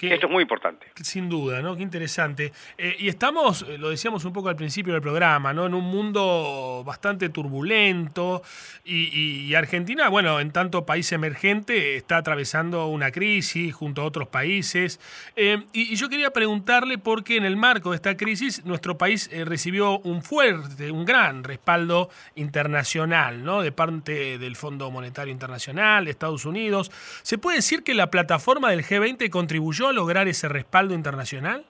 Esto 0.00 0.26
es 0.26 0.32
muy 0.32 0.42
importante. 0.42 0.86
Sin 1.02 1.28
duda, 1.28 1.60
¿no? 1.60 1.74
Qué 1.74 1.82
interesante. 1.82 2.52
Eh, 2.76 2.94
y 3.00 3.08
estamos, 3.08 3.62
eh, 3.68 3.78
lo 3.78 3.90
decíamos 3.90 4.24
un 4.24 4.32
poco 4.32 4.48
al 4.48 4.54
principio 4.54 4.92
del 4.92 5.02
programa, 5.02 5.52
¿no? 5.52 5.66
En 5.66 5.74
un 5.74 5.84
mundo 5.84 6.84
bastante 6.86 7.28
turbulento 7.30 8.42
y, 8.84 9.52
Argentina, 9.54 10.08
bueno, 10.08 10.38
en 10.40 10.52
tanto 10.52 10.86
país 10.86 11.10
emergente, 11.12 11.96
está 11.96 12.18
atravesando 12.18 12.86
una 12.86 13.10
crisis 13.10 13.74
junto 13.74 14.02
a 14.02 14.04
otros 14.04 14.28
países. 14.28 15.00
Eh, 15.34 15.64
y, 15.72 15.96
yo 15.96 16.08
quería 16.08 16.30
preguntarle 16.30 16.98
por 16.98 17.24
qué 17.24 17.36
en 17.36 17.44
el 17.44 17.56
marco 17.56 17.90
de 17.90 17.96
esta 17.96 18.16
crisis 18.16 18.64
nuestro 18.64 18.96
país 18.96 19.28
recibió 19.44 19.98
un 19.98 20.22
fuerte, 20.22 20.92
un 20.92 21.04
gran 21.04 21.42
respaldo 21.42 22.08
internacional, 22.36 23.42
¿no? 23.42 23.62
De 23.62 23.72
parte 23.72 24.38
del 24.38 24.54
Fondo 24.54 24.90
Monetario 24.92 25.32
Internacional, 25.32 26.04
de 26.04 26.12
Estados 26.12 26.44
Unidos. 26.44 26.92
¿Se 27.22 27.36
puede 27.36 27.56
decir 27.56 27.82
que 27.82 27.94
la 27.94 28.10
plataforma 28.10 28.70
del 28.70 28.84
G20 28.84 29.28
contribuyó 29.30 29.87
lograr 29.92 30.28
ese 30.28 30.48
respaldo 30.48 30.94
internacional? 30.94 31.64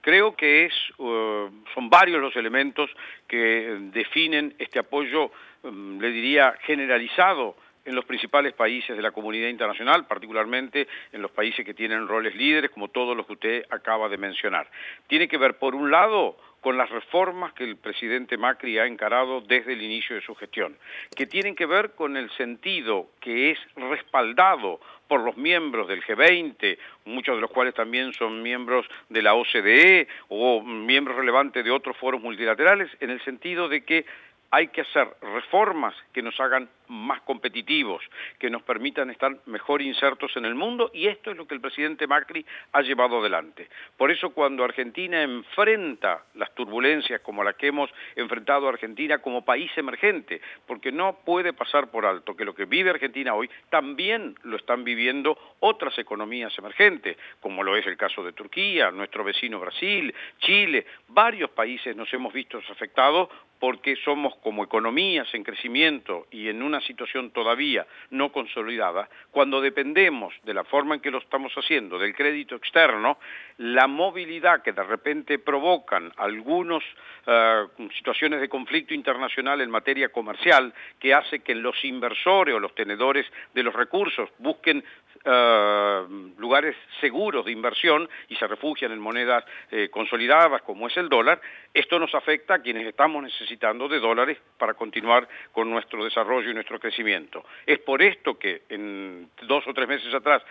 Creo 0.00 0.34
que 0.34 0.66
es, 0.66 0.72
uh, 0.98 1.48
son 1.74 1.88
varios 1.88 2.20
los 2.20 2.34
elementos 2.36 2.90
que 3.28 3.78
definen 3.92 4.54
este 4.58 4.80
apoyo, 4.80 5.30
um, 5.62 6.00
le 6.00 6.10
diría, 6.10 6.54
generalizado 6.62 7.56
en 7.84 7.94
los 7.94 8.04
principales 8.04 8.52
países 8.52 8.96
de 8.96 9.02
la 9.02 9.10
comunidad 9.10 9.48
internacional, 9.48 10.06
particularmente 10.06 10.86
en 11.12 11.22
los 11.22 11.30
países 11.30 11.64
que 11.64 11.74
tienen 11.74 12.06
roles 12.06 12.34
líderes, 12.34 12.70
como 12.70 12.88
todos 12.88 13.16
los 13.16 13.26
que 13.26 13.32
usted 13.32 13.64
acaba 13.70 14.08
de 14.08 14.18
mencionar. 14.18 14.68
Tiene 15.06 15.28
que 15.28 15.38
ver, 15.38 15.58
por 15.58 15.74
un 15.74 15.90
lado, 15.90 16.36
con 16.62 16.78
las 16.78 16.88
reformas 16.88 17.52
que 17.52 17.64
el 17.64 17.76
presidente 17.76 18.38
Macri 18.38 18.78
ha 18.78 18.86
encarado 18.86 19.40
desde 19.40 19.74
el 19.74 19.82
inicio 19.82 20.16
de 20.16 20.22
su 20.22 20.34
gestión, 20.36 20.78
que 21.14 21.26
tienen 21.26 21.56
que 21.56 21.66
ver 21.66 21.90
con 21.90 22.16
el 22.16 22.30
sentido 22.30 23.08
que 23.20 23.50
es 23.50 23.58
respaldado 23.74 24.80
por 25.08 25.20
los 25.20 25.36
miembros 25.36 25.88
del 25.88 26.02
G20, 26.02 26.78
muchos 27.04 27.34
de 27.34 27.40
los 27.40 27.50
cuales 27.50 27.74
también 27.74 28.12
son 28.14 28.42
miembros 28.42 28.86
de 29.08 29.22
la 29.22 29.34
OCDE 29.34 30.06
o 30.28 30.62
miembros 30.62 31.16
relevantes 31.16 31.64
de 31.64 31.70
otros 31.70 31.96
foros 31.96 32.22
multilaterales, 32.22 32.88
en 33.00 33.10
el 33.10 33.20
sentido 33.24 33.68
de 33.68 33.84
que 33.84 34.06
hay 34.52 34.68
que 34.68 34.82
hacer 34.82 35.08
reformas 35.20 35.94
que 36.12 36.22
nos 36.22 36.38
hagan 36.38 36.68
más 36.88 37.22
competitivos, 37.22 38.02
que 38.38 38.50
nos 38.50 38.62
permitan 38.62 39.10
estar 39.10 39.36
mejor 39.46 39.82
insertos 39.82 40.36
en 40.36 40.44
el 40.44 40.54
mundo 40.54 40.90
y 40.92 41.06
esto 41.06 41.30
es 41.30 41.36
lo 41.36 41.46
que 41.46 41.54
el 41.54 41.60
presidente 41.60 42.06
Macri 42.06 42.44
ha 42.72 42.82
llevado 42.82 43.20
adelante. 43.20 43.68
Por 43.96 44.10
eso 44.10 44.30
cuando 44.30 44.64
Argentina 44.64 45.22
enfrenta 45.22 46.24
las 46.34 46.54
turbulencias 46.54 47.20
como 47.20 47.44
las 47.44 47.56
que 47.56 47.68
hemos 47.68 47.90
enfrentado 48.16 48.68
Argentina 48.68 49.18
como 49.18 49.44
país 49.44 49.70
emergente, 49.76 50.40
porque 50.66 50.92
no 50.92 51.18
puede 51.24 51.52
pasar 51.52 51.90
por 51.90 52.06
alto 52.06 52.36
que 52.36 52.44
lo 52.44 52.54
que 52.54 52.64
vive 52.64 52.90
Argentina 52.90 53.34
hoy 53.34 53.48
también 53.70 54.34
lo 54.42 54.56
están 54.56 54.84
viviendo 54.84 55.38
otras 55.60 55.96
economías 55.98 56.56
emergentes, 56.58 57.16
como 57.40 57.62
lo 57.62 57.76
es 57.76 57.86
el 57.86 57.96
caso 57.96 58.24
de 58.24 58.32
Turquía, 58.32 58.90
nuestro 58.90 59.24
vecino 59.24 59.58
Brasil, 59.58 60.14
Chile, 60.38 60.86
varios 61.08 61.50
países 61.50 61.96
nos 61.96 62.12
hemos 62.12 62.32
visto 62.32 62.58
afectados 62.70 63.28
porque 63.58 63.94
somos 64.04 64.34
como 64.42 64.64
economías 64.64 65.32
en 65.34 65.44
crecimiento 65.44 66.26
y 66.32 66.48
en 66.48 66.62
una 66.62 66.80
situación 66.82 67.30
todavía 67.30 67.86
no 68.10 68.30
consolidada, 68.32 69.08
cuando 69.30 69.60
dependemos 69.60 70.34
de 70.44 70.54
la 70.54 70.64
forma 70.64 70.94
en 70.94 71.00
que 71.00 71.10
lo 71.10 71.18
estamos 71.18 71.52
haciendo, 71.54 71.98
del 71.98 72.14
crédito 72.14 72.56
externo, 72.56 73.18
la 73.58 73.86
movilidad 73.86 74.62
que 74.62 74.72
de 74.72 74.82
repente 74.82 75.38
provocan 75.38 76.12
algunas 76.16 76.82
eh, 77.26 77.66
situaciones 77.96 78.40
de 78.40 78.48
conflicto 78.48 78.94
internacional 78.94 79.60
en 79.60 79.70
materia 79.70 80.10
comercial, 80.10 80.72
que 80.98 81.14
hace 81.14 81.40
que 81.40 81.54
los 81.54 81.84
inversores 81.84 82.54
o 82.54 82.60
los 82.60 82.74
tenedores 82.74 83.26
de 83.54 83.62
los 83.62 83.74
recursos 83.74 84.28
busquen 84.38 84.84
eh, 85.24 86.02
lugares 86.38 86.76
seguros 87.00 87.44
de 87.44 87.52
inversión 87.52 88.08
y 88.28 88.36
se 88.36 88.46
refugian 88.46 88.92
en 88.92 88.98
monedas 88.98 89.44
eh, 89.70 89.88
consolidadas 89.90 90.62
como 90.62 90.88
es 90.88 90.96
el 90.96 91.08
dólar, 91.08 91.40
esto 91.72 91.98
nos 91.98 92.14
afecta 92.14 92.54
a 92.54 92.58
quienes 92.60 92.86
estamos 92.86 93.22
necesitando 93.22 93.88
de 93.88 94.00
dólares 94.00 94.38
para 94.58 94.74
continuar 94.74 95.28
con 95.52 95.70
nuestro 95.70 96.04
desarrollo 96.04 96.50
y 96.50 96.54
nuestro 96.54 96.78
crecimiento. 96.78 97.44
Es 97.66 97.78
por 97.78 98.02
esto 98.02 98.38
que 98.38 98.62
en 98.68 99.30
dos 99.42 99.66
o 99.66 99.74
tres 99.74 99.88
meses 99.88 100.12
atrás 100.12 100.42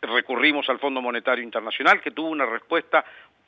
recurrimos 0.00 0.68
al 0.68 0.78
Fondo 0.78 1.00
Monetario 1.00 1.42
Internacional, 1.42 2.00
que 2.00 2.10
tuvo 2.10 2.28
una 2.28 2.46
respuesta 2.46 3.04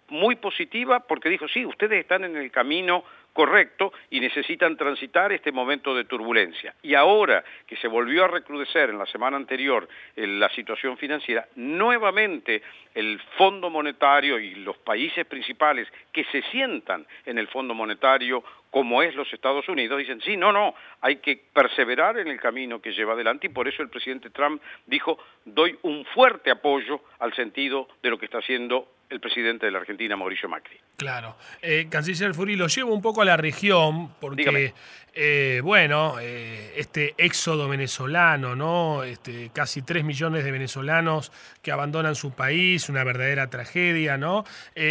muy 0.09 0.37
positiva 0.37 1.01
porque 1.01 1.29
dijo, 1.29 1.49
sí, 1.49 1.65
ustedes 1.65 2.01
están 2.01 2.25
en 2.25 2.37
el 2.37 2.51
camino 2.51 3.05
correcto 3.37 3.93
y 4.09 4.19
necesitan 4.19 4.79
transitar 4.79 5.31
este 5.31 5.53
momento 5.53 5.95
de 5.95 6.05
turbulencia. 6.05 6.75
Y 6.83 6.95
ahora 6.95 7.45
que 7.67 7.77
se 7.77 7.87
volvió 7.87 8.25
a 8.25 8.29
recrudecer 8.29 8.89
en 8.89 8.99
la 8.99 9.05
semana 9.05 9.37
anterior 9.37 9.87
la 10.17 10.49
situación 10.51 10.97
financiera, 10.97 11.47
nuevamente 11.55 12.63
el 12.95 13.21
Fondo 13.37 13.69
Monetario 13.69 14.39
y 14.39 14.55
los 14.55 14.79
países 14.79 15.27
principales 15.27 15.87
que 16.13 16.25
se 16.33 16.41
sientan 16.51 17.07
en 17.27 17.37
el 17.37 17.47
Fondo 17.49 17.75
Monetario 17.75 18.43
como 18.71 19.03
es 19.03 19.15
los 19.15 19.33
Estados 19.33 19.69
Unidos, 19.69 19.99
dicen, 19.99 20.21
sí, 20.23 20.37
no, 20.37 20.53
no, 20.53 20.75
hay 21.01 21.17
que 21.17 21.41
perseverar 21.53 22.19
en 22.19 22.29
el 22.29 22.41
camino 22.41 22.81
que 22.81 22.93
lleva 22.93 23.13
adelante 23.13 23.47
y 23.47 23.51
por 23.51 23.69
eso 23.69 23.83
el 23.83 23.89
presidente 23.89 24.31
Trump 24.31 24.61
dijo, 24.87 25.19
doy 25.45 25.79
un 25.83 26.05
fuerte 26.07 26.51
apoyo 26.51 27.01
al 27.19 27.35
sentido 27.35 27.89
de 28.03 28.11
lo 28.11 28.19
que 28.19 28.27
está 28.27 28.39
haciendo 28.39 28.97
el 29.09 29.21
presidente 29.21 29.67
de 29.67 29.73
la 29.73 29.79
Argentina, 29.79 30.17
Mauricio 30.17 30.49
Macri. 30.49 30.79
Claro. 30.97 31.37
Eh, 31.63 31.87
Canciller 31.91 32.35
Furi, 32.35 32.57
lo 32.57 32.67
llevo 32.67 32.93
un 32.93 33.03
poco 33.03 33.23
a 33.23 33.25
región, 33.35 34.11
porque, 34.21 34.75
eh, 35.15 35.61
bueno, 35.65 36.17
eh, 36.21 36.75
este 36.77 37.15
éxodo 37.17 37.69
venezolano, 37.69 38.55
¿no? 38.55 39.03
Este, 39.03 39.49
casi 39.55 39.81
3 39.81 40.05
millones 40.05 40.45
de 40.45 40.51
venezolanos 40.51 41.33
que 41.63 41.73
abandonan 41.73 42.15
su 42.15 42.33
país, 42.33 42.91
una 42.91 43.03
verdadera 43.03 43.49
tragedia, 43.49 44.19
¿no? 44.19 44.45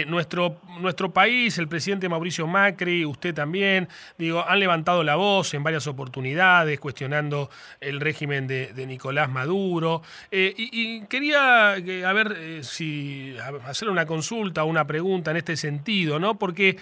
nuestro, 0.08 0.60
nuestro 0.80 1.12
país, 1.12 1.58
el 1.58 1.68
presidente 1.70 2.10
Mauricio 2.10 2.48
Macri, 2.48 3.06
usted 3.06 3.34
también, 3.34 3.88
digo, 4.18 4.44
han 4.46 4.60
levantado 4.60 5.04
la 5.04 5.16
voz 5.16 5.54
en 5.54 5.64
varias 5.64 5.88
oportunidades, 5.88 6.80
cuestionando 6.80 7.50
el 7.80 8.02
régimen 8.02 8.48
de, 8.48 8.86
Nicolás 8.86 9.30
Maduro. 9.30 10.02
Y, 10.32 10.54
y, 10.58 11.06
quería, 11.06 11.74
a 11.74 12.14
ver, 12.14 12.66
si 12.66 13.38
hacer 13.66 13.90
una 13.90 14.06
consulta, 14.06 14.64
una 14.66 14.86
pregunta 14.86 15.32
en 15.32 15.38
este 15.38 15.56
sentido, 15.56 16.20
¿no? 16.20 16.38
Porque 16.38 16.78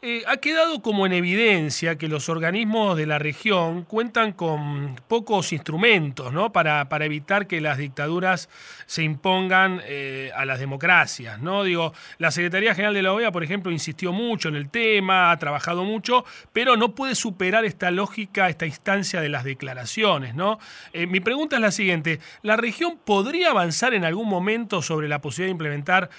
eh, 0.00 0.22
ha 0.28 0.36
quedado 0.36 0.80
como 0.80 0.97
en 1.06 1.12
evidencia 1.12 1.96
que 1.96 2.08
los 2.08 2.28
organismos 2.28 2.96
de 2.96 3.06
la 3.06 3.18
región 3.18 3.84
cuentan 3.84 4.32
con 4.32 4.96
pocos 5.06 5.52
instrumentos, 5.52 6.32
¿no? 6.32 6.52
Para, 6.52 6.88
para 6.88 7.04
evitar 7.04 7.46
que 7.46 7.60
las 7.60 7.78
dictaduras 7.78 8.48
se 8.86 9.02
impongan 9.02 9.80
eh, 9.84 10.30
a 10.34 10.44
las 10.44 10.58
democracias, 10.58 11.40
¿no? 11.40 11.64
Digo, 11.64 11.92
la 12.18 12.30
Secretaría 12.30 12.74
General 12.74 12.94
de 12.94 13.02
la 13.02 13.12
OEA, 13.12 13.30
por 13.30 13.44
ejemplo, 13.44 13.70
insistió 13.70 14.12
mucho 14.12 14.48
en 14.48 14.56
el 14.56 14.70
tema, 14.70 15.30
ha 15.30 15.36
trabajado 15.38 15.84
mucho, 15.84 16.24
pero 16.52 16.76
no 16.76 16.94
puede 16.94 17.14
superar 17.14 17.64
esta 17.64 17.90
lógica, 17.90 18.48
esta 18.48 18.66
instancia 18.66 19.20
de 19.20 19.28
las 19.28 19.44
declaraciones, 19.44 20.34
¿no? 20.34 20.58
Eh, 20.92 21.06
mi 21.06 21.20
pregunta 21.20 21.56
es 21.56 21.62
la 21.62 21.70
siguiente, 21.70 22.20
¿la 22.42 22.56
región 22.56 22.98
podría 23.04 23.50
avanzar 23.50 23.94
en 23.94 24.04
algún 24.04 24.28
momento 24.28 24.82
sobre 24.82 25.08
la 25.08 25.20
posibilidad 25.20 25.48
de 25.48 25.52
implementar 25.52 26.10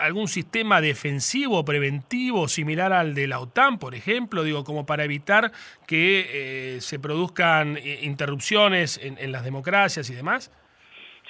algún 0.00 0.28
sistema 0.28 0.80
defensivo, 0.80 1.64
preventivo, 1.64 2.48
similar 2.48 2.92
al 2.92 3.14
de 3.14 3.26
la 3.26 3.40
OTAN, 3.40 3.78
por 3.78 3.94
ejemplo? 3.94 4.19
Ejemplo, 4.20 4.44
digo, 4.44 4.64
como 4.64 4.84
para 4.84 5.04
evitar 5.04 5.52
que 5.86 6.78
se 6.80 6.98
produzcan 6.98 7.78
interrupciones 8.02 8.98
en 9.02 9.32
las 9.32 9.44
democracias 9.44 10.10
y 10.10 10.14
demás? 10.14 10.50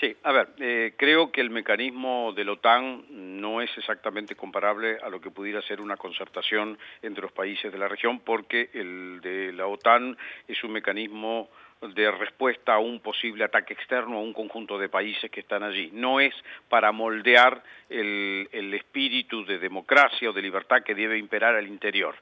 Sí, 0.01 0.17
a 0.23 0.33
ver, 0.33 0.49
eh, 0.59 0.95
creo 0.97 1.31
que 1.31 1.43
el 1.43 1.51
mecanismo 1.51 2.33
de 2.33 2.45
la 2.47 2.53
OTAN 2.53 3.05
no 3.11 3.61
es 3.61 3.71
exactamente 3.77 4.35
comparable 4.35 4.97
a 5.03 5.11
lo 5.11 5.21
que 5.21 5.31
pudiera 5.31 5.61
ser 5.61 5.79
una 5.83 5.99
concertación 5.99 6.79
entre 7.03 7.21
los 7.21 7.33
países 7.33 7.71
de 7.71 7.77
la 7.77 7.87
región, 7.87 8.21
porque 8.21 8.71
el 8.73 9.21
de 9.21 9.53
la 9.53 9.67
OTAN 9.67 10.17
es 10.49 10.65
un 10.65 10.73
mecanismo 10.73 11.51
de 11.81 12.11
respuesta 12.11 12.75
a 12.75 12.79
un 12.79 13.01
posible 13.01 13.43
ataque 13.43 13.73
externo 13.73 14.19
a 14.19 14.21
un 14.21 14.35
conjunto 14.35 14.79
de 14.79 14.91
países 14.91 15.31
que 15.31 15.41
están 15.41 15.63
allí. 15.63 15.89
No 15.95 16.21
es 16.21 16.35
para 16.69 16.93
moldear 16.93 17.63
el, 17.89 18.49
espíritu 18.75 19.47
de 19.47 19.59
democracia 19.59 20.29
o 20.29 20.33
de 20.33 20.43
libertad 20.43 20.83
que 20.83 20.95
debe 20.95 21.17
imperar 21.17 21.55
al 21.55 21.67
interior. 21.67 22.15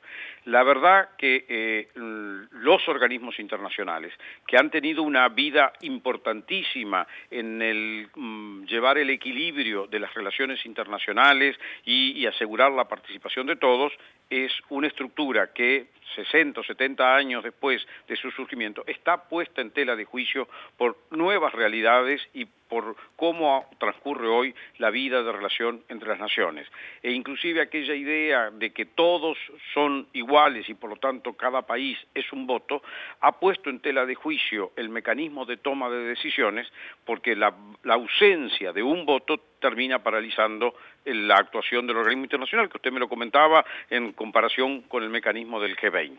La 0.44 0.62
verdad 0.62 1.10
que 1.18 1.44
eh, 1.48 1.88
los 1.94 2.88
organismos 2.88 3.40
internacionales, 3.40 4.12
que 4.46 4.56
han 4.56 4.70
tenido 4.70 5.02
una 5.02 5.28
vida 5.28 5.72
importantísima 5.80 7.06
en 7.28 7.60
el 7.60 8.08
mm, 8.14 8.64
llevar 8.64 8.98
el 8.98 9.10
equilibrio 9.10 9.88
de 9.88 9.98
las 9.98 10.14
relaciones 10.14 10.64
internacionales 10.66 11.58
y 11.84 12.24
asegurar 12.26 12.70
la 12.70 12.86
participación 12.86 13.46
de 13.46 13.56
todos, 13.56 13.92
es 14.30 14.52
una 14.68 14.86
estructura 14.86 15.52
que 15.52 15.88
60 16.14 16.60
o 16.60 16.64
70 16.64 17.14
años 17.14 17.44
después 17.44 17.86
de 18.06 18.16
su 18.16 18.30
surgimiento, 18.30 18.84
está 18.86 19.28
puesta 19.28 19.60
en 19.60 19.70
tela 19.70 19.96
de 19.96 20.04
juicio 20.04 20.48
por 20.76 20.96
nuevas 21.10 21.52
realidades 21.52 22.20
y 22.34 22.46
por 22.68 22.96
cómo 23.16 23.68
transcurre 23.78 24.28
hoy 24.28 24.54
la 24.78 24.90
vida 24.90 25.22
de 25.22 25.32
relación 25.32 25.82
entre 25.88 26.08
las 26.08 26.18
naciones. 26.18 26.66
E 27.02 27.12
inclusive 27.12 27.60
aquella 27.60 27.94
idea 27.94 28.50
de 28.50 28.70
que 28.72 28.86
todos 28.86 29.38
son 29.74 30.08
iguales 30.12 30.68
y 30.68 30.74
por 30.74 30.90
lo 30.90 30.96
tanto 30.96 31.32
cada 31.32 31.62
país 31.62 31.98
es 32.14 32.32
un 32.32 32.46
voto, 32.46 32.82
ha 33.20 33.32
puesto 33.32 33.70
en 33.70 33.80
tela 33.80 34.06
de 34.06 34.14
juicio 34.14 34.72
el 34.76 34.88
mecanismo 34.88 35.46
de 35.46 35.56
toma 35.56 35.88
de 35.88 36.04
decisiones 36.04 36.70
porque 37.04 37.34
la, 37.34 37.54
la 37.82 37.94
ausencia 37.94 38.72
de 38.72 38.82
un 38.82 39.06
voto 39.06 39.38
termina 39.58 40.02
paralizando 40.02 40.74
la 41.04 41.36
actuación 41.36 41.86
del 41.86 41.96
organismo 41.96 42.24
internacional, 42.24 42.68
que 42.68 42.76
usted 42.76 42.92
me 42.92 43.00
lo 43.00 43.08
comentaba 43.08 43.64
en 43.90 44.12
comparación 44.12 44.82
con 44.82 45.02
el 45.02 45.10
mecanismo 45.10 45.60
del 45.60 45.76
G20. 45.76 46.18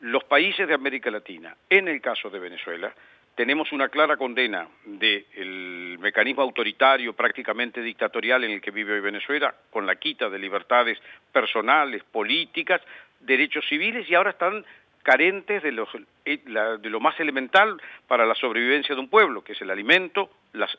Los 0.00 0.24
países 0.24 0.68
de 0.68 0.74
América 0.74 1.10
Latina, 1.10 1.56
en 1.68 1.88
el 1.88 2.00
caso 2.00 2.28
de 2.30 2.38
Venezuela, 2.38 2.94
tenemos 3.34 3.72
una 3.72 3.88
clara 3.88 4.16
condena 4.16 4.68
del 4.84 5.98
mecanismo 5.98 6.42
autoritario, 6.42 7.14
prácticamente 7.14 7.82
dictatorial 7.82 8.44
en 8.44 8.52
el 8.52 8.60
que 8.60 8.70
vive 8.70 8.94
hoy 8.94 9.00
Venezuela, 9.00 9.54
con 9.70 9.86
la 9.86 9.96
quita 9.96 10.28
de 10.28 10.38
libertades 10.38 10.98
personales, 11.32 12.02
políticas, 12.04 12.80
derechos 13.20 13.64
civiles 13.68 14.08
y 14.08 14.14
ahora 14.14 14.30
están 14.30 14.64
carentes 15.02 15.62
de, 15.62 15.86
eh, 16.24 16.40
de 16.80 16.90
lo 16.90 17.00
más 17.00 17.18
elemental 17.20 17.80
para 18.06 18.24
la 18.24 18.34
sobrevivencia 18.34 18.94
de 18.94 19.00
un 19.00 19.08
pueblo, 19.08 19.42
que 19.42 19.52
es 19.52 19.60
el 19.60 19.70
alimento 19.70 20.30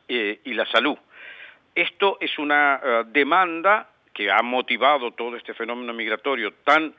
eh, 0.08 0.40
y 0.44 0.54
la 0.54 0.66
salud. 0.66 0.98
Esto 1.74 2.18
es 2.22 2.38
una 2.40 2.80
eh, 2.84 3.04
demanda 3.08 3.90
que 4.14 4.32
ha 4.32 4.42
motivado 4.42 5.12
todo 5.12 5.36
este 5.36 5.54
fenómeno 5.54 5.94
migratorio 5.94 6.54
tan 6.64 6.96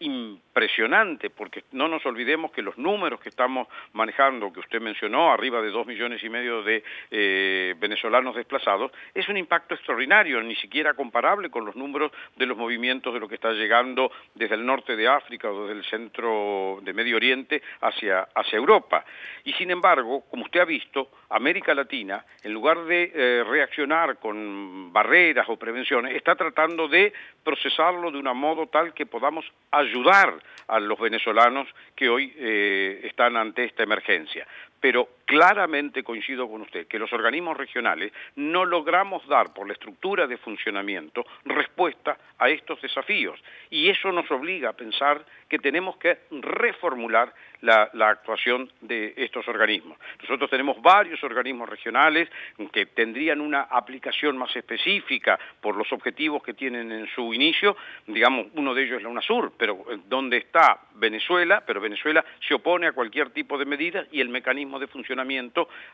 impresionante, 0.00 1.30
porque 1.30 1.64
no 1.72 1.88
nos 1.88 2.04
olvidemos 2.04 2.52
que 2.52 2.62
los 2.62 2.76
números 2.76 3.20
que 3.20 3.30
estamos 3.30 3.66
manejando, 3.92 4.52
que 4.52 4.60
usted 4.60 4.80
mencionó, 4.80 5.32
arriba 5.32 5.62
de 5.62 5.70
dos 5.70 5.86
millones 5.86 6.22
y 6.22 6.28
medio 6.28 6.62
de 6.62 6.84
eh, 7.10 7.74
venezolanos 7.78 8.36
desplazados, 8.36 8.92
es 9.14 9.28
un 9.28 9.36
impacto 9.36 9.74
extraordinario, 9.74 10.40
ni 10.42 10.54
siquiera 10.56 10.94
comparable 10.94 11.50
con 11.50 11.64
los 11.64 11.76
números 11.76 12.12
de 12.36 12.46
los 12.46 12.56
movimientos 12.56 13.14
de 13.14 13.20
lo 13.20 13.28
que 13.28 13.36
está 13.36 13.52
llegando 13.52 14.12
desde 14.34 14.54
el 14.54 14.66
norte 14.66 14.96
de 14.96 15.08
África 15.08 15.50
o 15.50 15.66
desde 15.66 15.78
el 15.78 15.84
centro 15.86 16.78
de 16.82 16.92
Medio 16.92 17.16
Oriente 17.16 17.62
hacia, 17.80 18.28
hacia 18.34 18.58
Europa. 18.58 19.04
Y 19.44 19.52
sin 19.54 19.70
embargo, 19.70 20.24
como 20.30 20.44
usted 20.44 20.60
ha 20.60 20.64
visto, 20.64 21.10
América 21.30 21.74
Latina, 21.74 22.24
en 22.42 22.52
lugar 22.52 22.84
de 22.84 23.10
eh, 23.14 23.44
reaccionar 23.44 24.18
con 24.18 24.92
barreras 24.92 25.48
o 25.48 25.56
prevenciones, 25.56 26.14
está 26.14 26.36
tratando 26.36 26.86
de 26.86 27.12
procesarlo 27.42 28.10
de 28.10 28.18
un 28.18 28.24
modo 28.36 28.66
tal 28.66 28.92
que 28.94 29.06
podamos 29.06 29.44
ayudar 29.70 30.34
a 30.68 30.80
los 30.80 30.98
venezolanos 30.98 31.68
que 31.94 32.08
hoy 32.08 32.32
eh, 32.36 33.00
están 33.04 33.36
ante 33.36 33.64
esta 33.64 33.82
emergencia. 33.82 34.46
Pero 34.80 35.08
claramente 35.34 36.04
coincido 36.04 36.48
con 36.48 36.60
usted 36.60 36.86
que 36.86 36.96
los 36.96 37.12
organismos 37.12 37.56
regionales 37.56 38.12
no 38.36 38.64
logramos 38.64 39.26
dar 39.26 39.52
por 39.52 39.66
la 39.66 39.72
estructura 39.72 40.28
de 40.28 40.36
funcionamiento 40.36 41.26
respuesta 41.44 42.16
a 42.38 42.48
estos 42.50 42.80
desafíos. 42.80 43.42
Y 43.68 43.88
eso 43.88 44.12
nos 44.12 44.30
obliga 44.30 44.68
a 44.68 44.74
pensar 44.74 45.24
que 45.48 45.58
tenemos 45.58 45.96
que 45.96 46.18
reformular 46.30 47.34
la, 47.62 47.90
actuación 48.08 48.70
de 48.82 49.14
estos 49.16 49.48
organismos. 49.48 49.98
Nosotros 50.20 50.50
tenemos 50.50 50.80
varios 50.82 51.22
organismos 51.24 51.68
regionales 51.68 52.28
que 52.72 52.86
tendrían 52.86 53.40
una 53.40 53.62
aplicación 53.62 54.36
más 54.36 54.54
específica 54.54 55.38
por 55.60 55.74
los 55.74 55.90
objetivos 55.92 56.42
que 56.42 56.54
tienen 56.54 56.92
en 56.92 57.08
su 57.14 57.32
inicio, 57.32 57.76
digamos, 58.06 58.48
uno 58.54 58.74
de 58.74 58.82
ellos 58.82 58.98
es 58.98 59.02
la 59.02 59.08
UNASUR, 59.08 59.54
pero 59.56 59.84
eh, 59.90 59.98
donde 60.06 60.36
está 60.36 60.78
Venezuela, 60.94 61.64
pero 61.66 61.80
Venezuela 61.80 62.24
se 62.46 62.54
opone 62.54 62.86
a 62.86 62.92
cualquier 62.92 63.30
tipo 63.30 63.56
de 63.56 63.64
medida 63.64 64.06
y 64.12 64.20
el 64.20 64.28
mecanismo 64.28 64.78
de 64.78 64.86
funcionamiento 64.86 65.23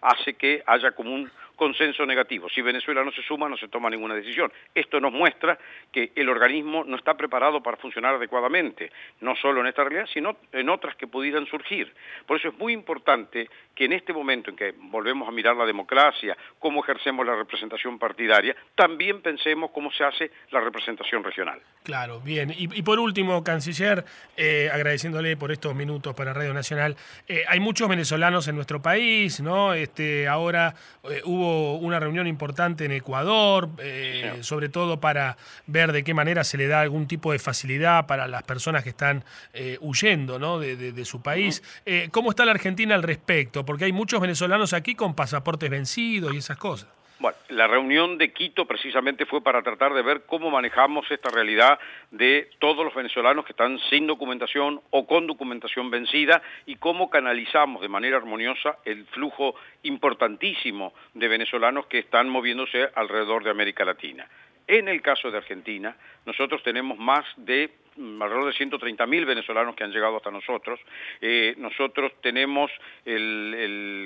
hace 0.00 0.34
que 0.34 0.62
haya 0.66 0.92
como 0.92 1.14
un 1.14 1.30
consenso 1.60 2.06
negativo. 2.06 2.48
Si 2.48 2.62
Venezuela 2.62 3.04
no 3.04 3.12
se 3.12 3.22
suma, 3.22 3.46
no 3.46 3.56
se 3.58 3.68
toma 3.68 3.90
ninguna 3.90 4.14
decisión. 4.14 4.50
Esto 4.74 4.98
nos 4.98 5.12
muestra 5.12 5.58
que 5.92 6.10
el 6.14 6.30
organismo 6.30 6.84
no 6.84 6.96
está 6.96 7.18
preparado 7.18 7.62
para 7.62 7.76
funcionar 7.76 8.14
adecuadamente, 8.14 8.90
no 9.20 9.36
solo 9.36 9.60
en 9.60 9.66
esta 9.66 9.84
realidad, 9.84 10.08
sino 10.10 10.38
en 10.52 10.70
otras 10.70 10.96
que 10.96 11.06
pudieran 11.06 11.44
surgir. 11.44 11.92
Por 12.26 12.38
eso 12.38 12.48
es 12.48 12.58
muy 12.58 12.72
importante 12.72 13.50
que 13.74 13.84
en 13.84 13.92
este 13.92 14.14
momento 14.14 14.48
en 14.48 14.56
que 14.56 14.72
volvemos 14.74 15.28
a 15.28 15.32
mirar 15.32 15.54
la 15.54 15.66
democracia, 15.66 16.34
cómo 16.58 16.82
ejercemos 16.82 17.26
la 17.26 17.36
representación 17.36 17.98
partidaria, 17.98 18.56
también 18.74 19.20
pensemos 19.20 19.70
cómo 19.70 19.92
se 19.92 20.04
hace 20.04 20.30
la 20.52 20.60
representación 20.60 21.22
regional. 21.22 21.60
Claro, 21.82 22.20
bien. 22.20 22.54
Y, 22.56 22.82
por 22.82 22.98
último, 22.98 23.44
canciller, 23.44 24.04
eh, 24.34 24.70
agradeciéndole 24.72 25.36
por 25.36 25.52
estos 25.52 25.74
minutos 25.74 26.14
para 26.14 26.32
Radio 26.32 26.54
Nacional, 26.54 26.96
eh, 27.28 27.44
hay 27.48 27.60
muchos 27.60 27.86
venezolanos 27.86 28.48
en 28.48 28.56
nuestro 28.56 28.80
país, 28.80 29.09
¿no? 29.42 29.74
Este, 29.74 30.28
ahora 30.28 30.74
eh, 31.04 31.22
hubo 31.24 31.76
una 31.78 31.98
reunión 31.98 32.26
importante 32.26 32.84
en 32.84 32.92
Ecuador, 32.92 33.68
eh, 33.78 34.38
sobre 34.42 34.68
todo 34.68 35.00
para 35.00 35.36
ver 35.66 35.92
de 35.92 36.04
qué 36.04 36.14
manera 36.14 36.44
se 36.44 36.56
le 36.56 36.66
da 36.68 36.80
algún 36.80 37.06
tipo 37.06 37.32
de 37.32 37.38
facilidad 37.38 38.06
para 38.06 38.28
las 38.28 38.42
personas 38.44 38.82
que 38.82 38.90
están 38.90 39.24
eh, 39.52 39.78
huyendo 39.80 40.38
¿no? 40.38 40.58
de, 40.58 41.04
su 41.04 41.22
país. 41.22 41.62
¿Cómo 42.10 42.30
está 42.30 42.44
la 42.44 42.52
Argentina 42.52 42.94
al 42.94 43.02
respecto? 43.02 43.64
Porque 43.64 43.86
hay 43.86 43.92
muchos 43.92 44.20
venezolanos 44.20 44.72
aquí 44.72 44.94
con 44.94 45.14
pasaportes 45.14 45.70
vencidos 45.70 46.34
y 46.34 46.38
esas 46.38 46.56
cosas. 46.56 46.88
Bueno, 47.20 47.36
la 47.50 47.66
reunión 47.66 48.16
de 48.16 48.32
Quito 48.32 48.64
precisamente 48.64 49.26
fue 49.26 49.42
para 49.42 49.60
tratar 49.60 49.92
de 49.92 50.00
ver 50.00 50.22
cómo 50.24 50.50
manejamos 50.50 51.04
esta 51.10 51.28
realidad 51.28 51.78
de 52.10 52.48
todos 52.58 52.82
los 52.82 52.94
venezolanos 52.94 53.44
que 53.44 53.52
están 53.52 53.78
sin 53.90 54.06
documentación 54.06 54.80
o 54.88 55.06
con 55.06 55.26
documentación 55.26 55.90
vencida 55.90 56.40
y 56.64 56.76
cómo 56.76 57.10
canalizamos 57.10 57.82
de 57.82 57.90
manera 57.90 58.16
armoniosa 58.16 58.78
el 58.86 59.04
flujo 59.08 59.54
importantísimo 59.82 60.94
de 61.12 61.28
venezolanos 61.28 61.84
que 61.88 61.98
están 61.98 62.26
moviéndose 62.30 62.88
alrededor 62.94 63.44
de 63.44 63.50
América 63.50 63.84
Latina. 63.84 64.26
En 64.66 64.88
el 64.88 65.02
caso 65.02 65.30
de 65.30 65.36
Argentina, 65.36 65.94
nosotros 66.24 66.62
tenemos 66.62 66.96
más 66.96 67.26
de 67.36 67.70
alrededor 67.96 68.52
de 68.52 68.58
130.000 68.58 69.26
venezolanos 69.26 69.74
que 69.74 69.84
han 69.84 69.92
llegado 69.92 70.16
hasta 70.16 70.30
nosotros. 70.30 70.80
Eh, 71.20 71.54
nosotros 71.58 72.12
tenemos 72.20 72.70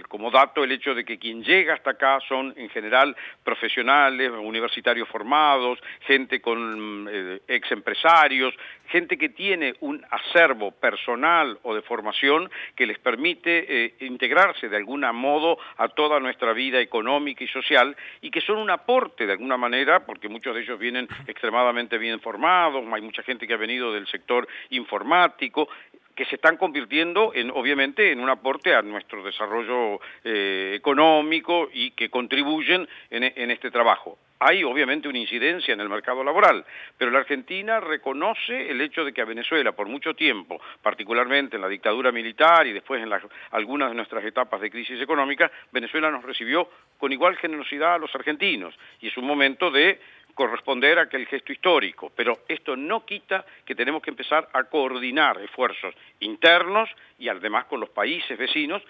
como 0.09 0.31
dato 0.31 0.65
el 0.65 0.73
hecho 0.73 0.95
de 0.95 1.05
que 1.05 1.19
quien 1.19 1.43
llega 1.43 1.75
hasta 1.75 1.91
acá 1.91 2.19
son 2.29 2.55
en 2.57 2.69
general 2.71 3.17
profesionales, 3.43 4.31
universitarios 4.31 5.09
formados, 5.09 5.79
gente 6.01 6.41
con 6.41 7.09
eh, 7.11 7.41
ex 7.49 7.71
empresarios, 7.73 8.55
gente 8.89 9.17
que 9.17 9.31
tiene 9.31 9.75
un 9.81 10.05
acervo 10.11 10.71
personal 10.73 11.59
o 11.63 11.75
de 11.75 11.83
formación 11.83 12.51
que 12.75 12.87
les 12.87 12.99
permite 12.99 13.85
eh, 13.85 13.95
integrarse 14.01 14.69
de 14.69 14.77
algún 14.77 15.05
modo 15.15 15.59
a 15.77 15.89
toda 15.89 16.21
nuestra 16.21 16.53
vida 16.53 16.81
económica 16.81 17.45
y 17.45 17.49
social 17.49 17.97
y 18.21 18.31
que 18.31 18.41
son 18.41 18.59
un 18.59 18.71
aporte 18.71 19.27
de 19.27 19.33
alguna 19.33 19.57
manera, 19.57 20.07
porque 20.07 20.29
muchos 20.29 20.55
de 20.55 20.63
ellos 20.63 20.79
vienen 20.79 21.09
extremadamente 21.27 21.99
bien 21.99 22.21
formados, 22.21 22.85
hay 22.93 23.03
mucha 23.03 23.23
gente 23.23 23.47
que 23.47 23.55
ha 23.55 23.59
venido 23.59 23.74
del 23.81 24.07
sector 24.07 24.47
informático, 24.71 25.69
que 26.15 26.25
se 26.27 26.37
están 26.37 26.57
convirtiendo 26.57 27.33
en, 27.35 27.51
obviamente, 27.51 28.13
en 28.13 28.21
un 28.21 28.31
aporte 28.31 28.75
a 28.75 28.83
nuestro 28.83 29.23
desarrollo 29.23 30.01
eh, 30.23 30.73
económico 30.77 31.69
y 31.73 31.91
que 31.93 32.09
contribuyen 32.09 32.89
en, 33.11 33.51
este 33.51 33.71
trabajo. 33.71 34.19
Hay 34.39 34.63
obviamente 34.63 35.09
una 35.09 35.19
incidencia 35.19 35.73
en 35.73 35.81
el 35.81 35.89
mercado 35.89 36.23
laboral, 36.23 36.65
pero 36.99 37.11
la 37.11 37.21
Argentina 37.21 37.81
reconoce 37.81 38.71
el 38.71 38.81
hecho 38.81 39.05
de 39.05 39.13
que 39.13 39.23
a 39.23 39.25
Venezuela 39.25 39.73
por 39.73 39.89
mucho 39.89 40.15
tiempo, 40.15 40.61
particularmente 40.83 41.57
en 41.57 41.63
la 41.63 41.69
dictadura 41.69 42.13
militar 42.13 42.67
y 42.67 42.73
después 42.73 43.03
en 43.03 43.11
algunas 43.53 43.91
de 43.91 43.95
nuestras 43.95 44.25
etapas 44.25 44.61
de 44.61 44.71
crisis 44.71 45.01
económica, 45.01 45.51
Venezuela 45.73 46.11
nos 46.11 46.25
recibió 46.25 46.69
con 46.99 47.13
igual 47.13 47.37
generosidad 47.37 47.95
a 47.95 47.99
los 47.99 48.15
argentinos 48.15 48.75
y 49.01 49.09
es 49.09 49.17
un 49.17 49.27
momento 49.27 49.71
de 49.71 49.99
corresponder 50.35 50.99
a 50.99 51.03
aquel 51.03 51.27
gesto 51.27 51.53
histórico, 51.53 52.13
pero 52.15 52.41
esto 52.49 52.77
no 52.77 53.05
quita 53.07 53.45
que 53.65 53.75
tenemos 53.75 54.03
que 54.03 54.11
empezar 54.11 54.49
a 54.53 54.65
coordinar 54.65 55.41
esfuerzos 55.41 55.95
internos 56.21 56.91
y 57.19 57.29
además 57.29 57.67
con 57.67 57.81
los 57.81 57.91
países 57.91 58.37
vecinos 58.37 58.83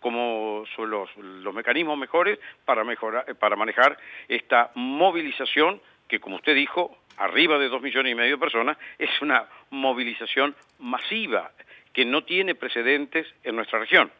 como 0.00 0.64
son 0.74 0.90
los, 0.90 1.16
los 1.16 1.54
mecanismos 1.54 1.96
mejores 1.96 2.38
para, 2.64 2.84
mejorar, 2.84 3.36
para 3.36 3.56
manejar 3.56 3.96
esta 4.28 4.70
movilización 4.74 5.80
que, 6.08 6.20
como 6.20 6.36
usted 6.36 6.54
dijo, 6.54 6.98
arriba 7.16 7.58
de 7.58 7.68
dos 7.68 7.80
millones 7.80 8.12
y 8.12 8.14
medio 8.14 8.32
de 8.32 8.40
personas, 8.40 8.76
es 8.98 9.10
una 9.22 9.46
movilización 9.70 10.54
masiva 10.78 11.52
que 11.92 12.04
no 12.04 12.24
tiene 12.24 12.54
precedentes 12.54 13.26
en 13.44 13.56
nuestra 13.56 13.78
región. 13.78 14.10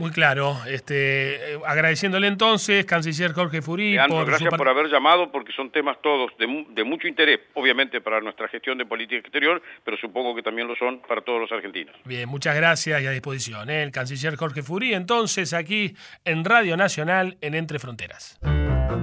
Muy 0.00 0.12
claro. 0.12 0.56
Este, 0.66 1.52
eh, 1.52 1.58
agradeciéndole 1.66 2.26
entonces, 2.26 2.86
canciller 2.86 3.34
Jorge 3.34 3.60
Furí. 3.60 3.98
por 4.08 4.26
gracias 4.26 4.54
por 4.54 4.66
haber 4.66 4.86
llamado, 4.86 5.30
porque 5.30 5.52
son 5.52 5.70
temas 5.70 5.98
todos 6.02 6.30
de, 6.38 6.66
de, 6.70 6.84
mucho 6.84 7.06
interés, 7.06 7.40
obviamente 7.52 8.00
para 8.00 8.22
nuestra 8.22 8.48
gestión 8.48 8.78
de 8.78 8.86
política 8.86 9.20
exterior, 9.20 9.60
pero 9.84 9.98
supongo 9.98 10.34
que 10.34 10.42
también 10.42 10.66
lo 10.66 10.74
son 10.76 11.02
para 11.06 11.20
todos 11.20 11.38
los 11.38 11.52
argentinos. 11.52 11.94
Bien, 12.06 12.26
muchas 12.30 12.56
gracias 12.56 13.02
y 13.02 13.06
a 13.06 13.10
disposición. 13.10 13.68
¿eh? 13.68 13.82
El 13.82 13.90
canciller 13.90 14.36
Jorge 14.36 14.62
Furí, 14.62 14.94
entonces, 14.94 15.52
aquí 15.52 15.94
en 16.24 16.46
Radio 16.46 16.78
Nacional, 16.78 17.36
en 17.42 17.54
Entre 17.54 17.78
Fronteras. 17.78 18.40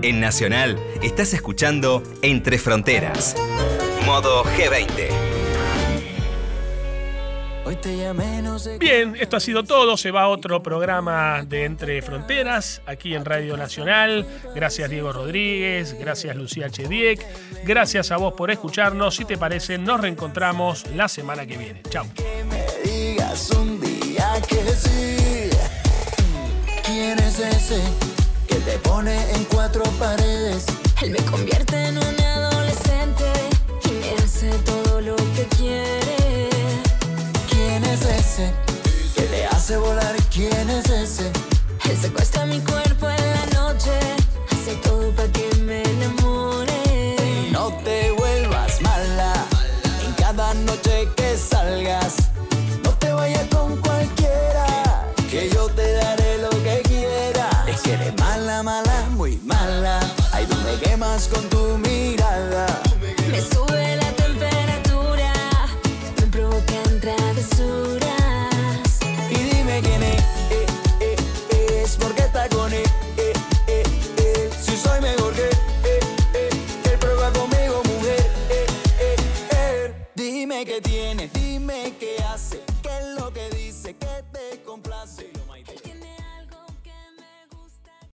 En 0.01 0.19
Nacional, 0.19 0.79
estás 1.03 1.31
escuchando 1.35 2.01
Entre 2.23 2.57
Fronteras. 2.57 3.35
Modo 4.03 4.43
G20. 4.45 5.36
Bien, 8.79 9.15
esto 9.19 9.37
ha 9.37 9.39
sido 9.39 9.63
todo. 9.63 9.97
Se 9.97 10.11
va 10.11 10.23
a 10.23 10.27
otro 10.29 10.63
programa 10.63 11.43
de 11.43 11.65
Entre 11.65 12.01
Fronteras, 12.01 12.81
aquí 12.85 13.13
en 13.13 13.25
Radio 13.25 13.57
Nacional. 13.57 14.25
Gracias 14.55 14.89
Diego 14.89 15.11
Rodríguez, 15.11 15.95
gracias 15.99 16.35
Lucía 16.35 16.69
Chediek, 16.69 17.25
gracias 17.65 18.11
a 18.11 18.17
vos 18.17 18.33
por 18.33 18.51
escucharnos. 18.51 19.15
Si 19.15 19.25
te 19.25 19.37
parece, 19.37 19.77
nos 19.77 19.99
reencontramos 19.99 20.85
la 20.95 21.07
semana 21.07 21.45
que 21.45 21.57
viene. 21.57 21.81
Chao. 21.89 22.05
¿Quién 26.85 27.19
es 27.19 27.39
ese 27.39 27.81
que 28.47 28.55
te 28.55 28.77
pone 28.79 29.31
en 29.31 29.43
cuatro 29.45 29.83
paredes? 29.99 30.65
Él 31.01 31.11
me 31.11 31.19
convierte 31.19 31.75
en 31.75 31.97
un 31.97 32.21
adolescente 32.21 33.25
y 33.85 33.91
me 33.91 34.23
hace 34.23 34.49
todo 34.59 35.01
lo 35.01 35.15
que 35.15 35.45
quiere 35.57 36.16
que 38.37 39.21
te 39.23 39.45
hace 39.47 39.77
volar? 39.77 40.15
¿Quién 40.31 40.69
es 40.69 40.87
ese? 40.91 41.31
Él 41.89 41.97
secuestra 41.97 42.45
mi 42.45 42.59
cuerpo 42.59 42.76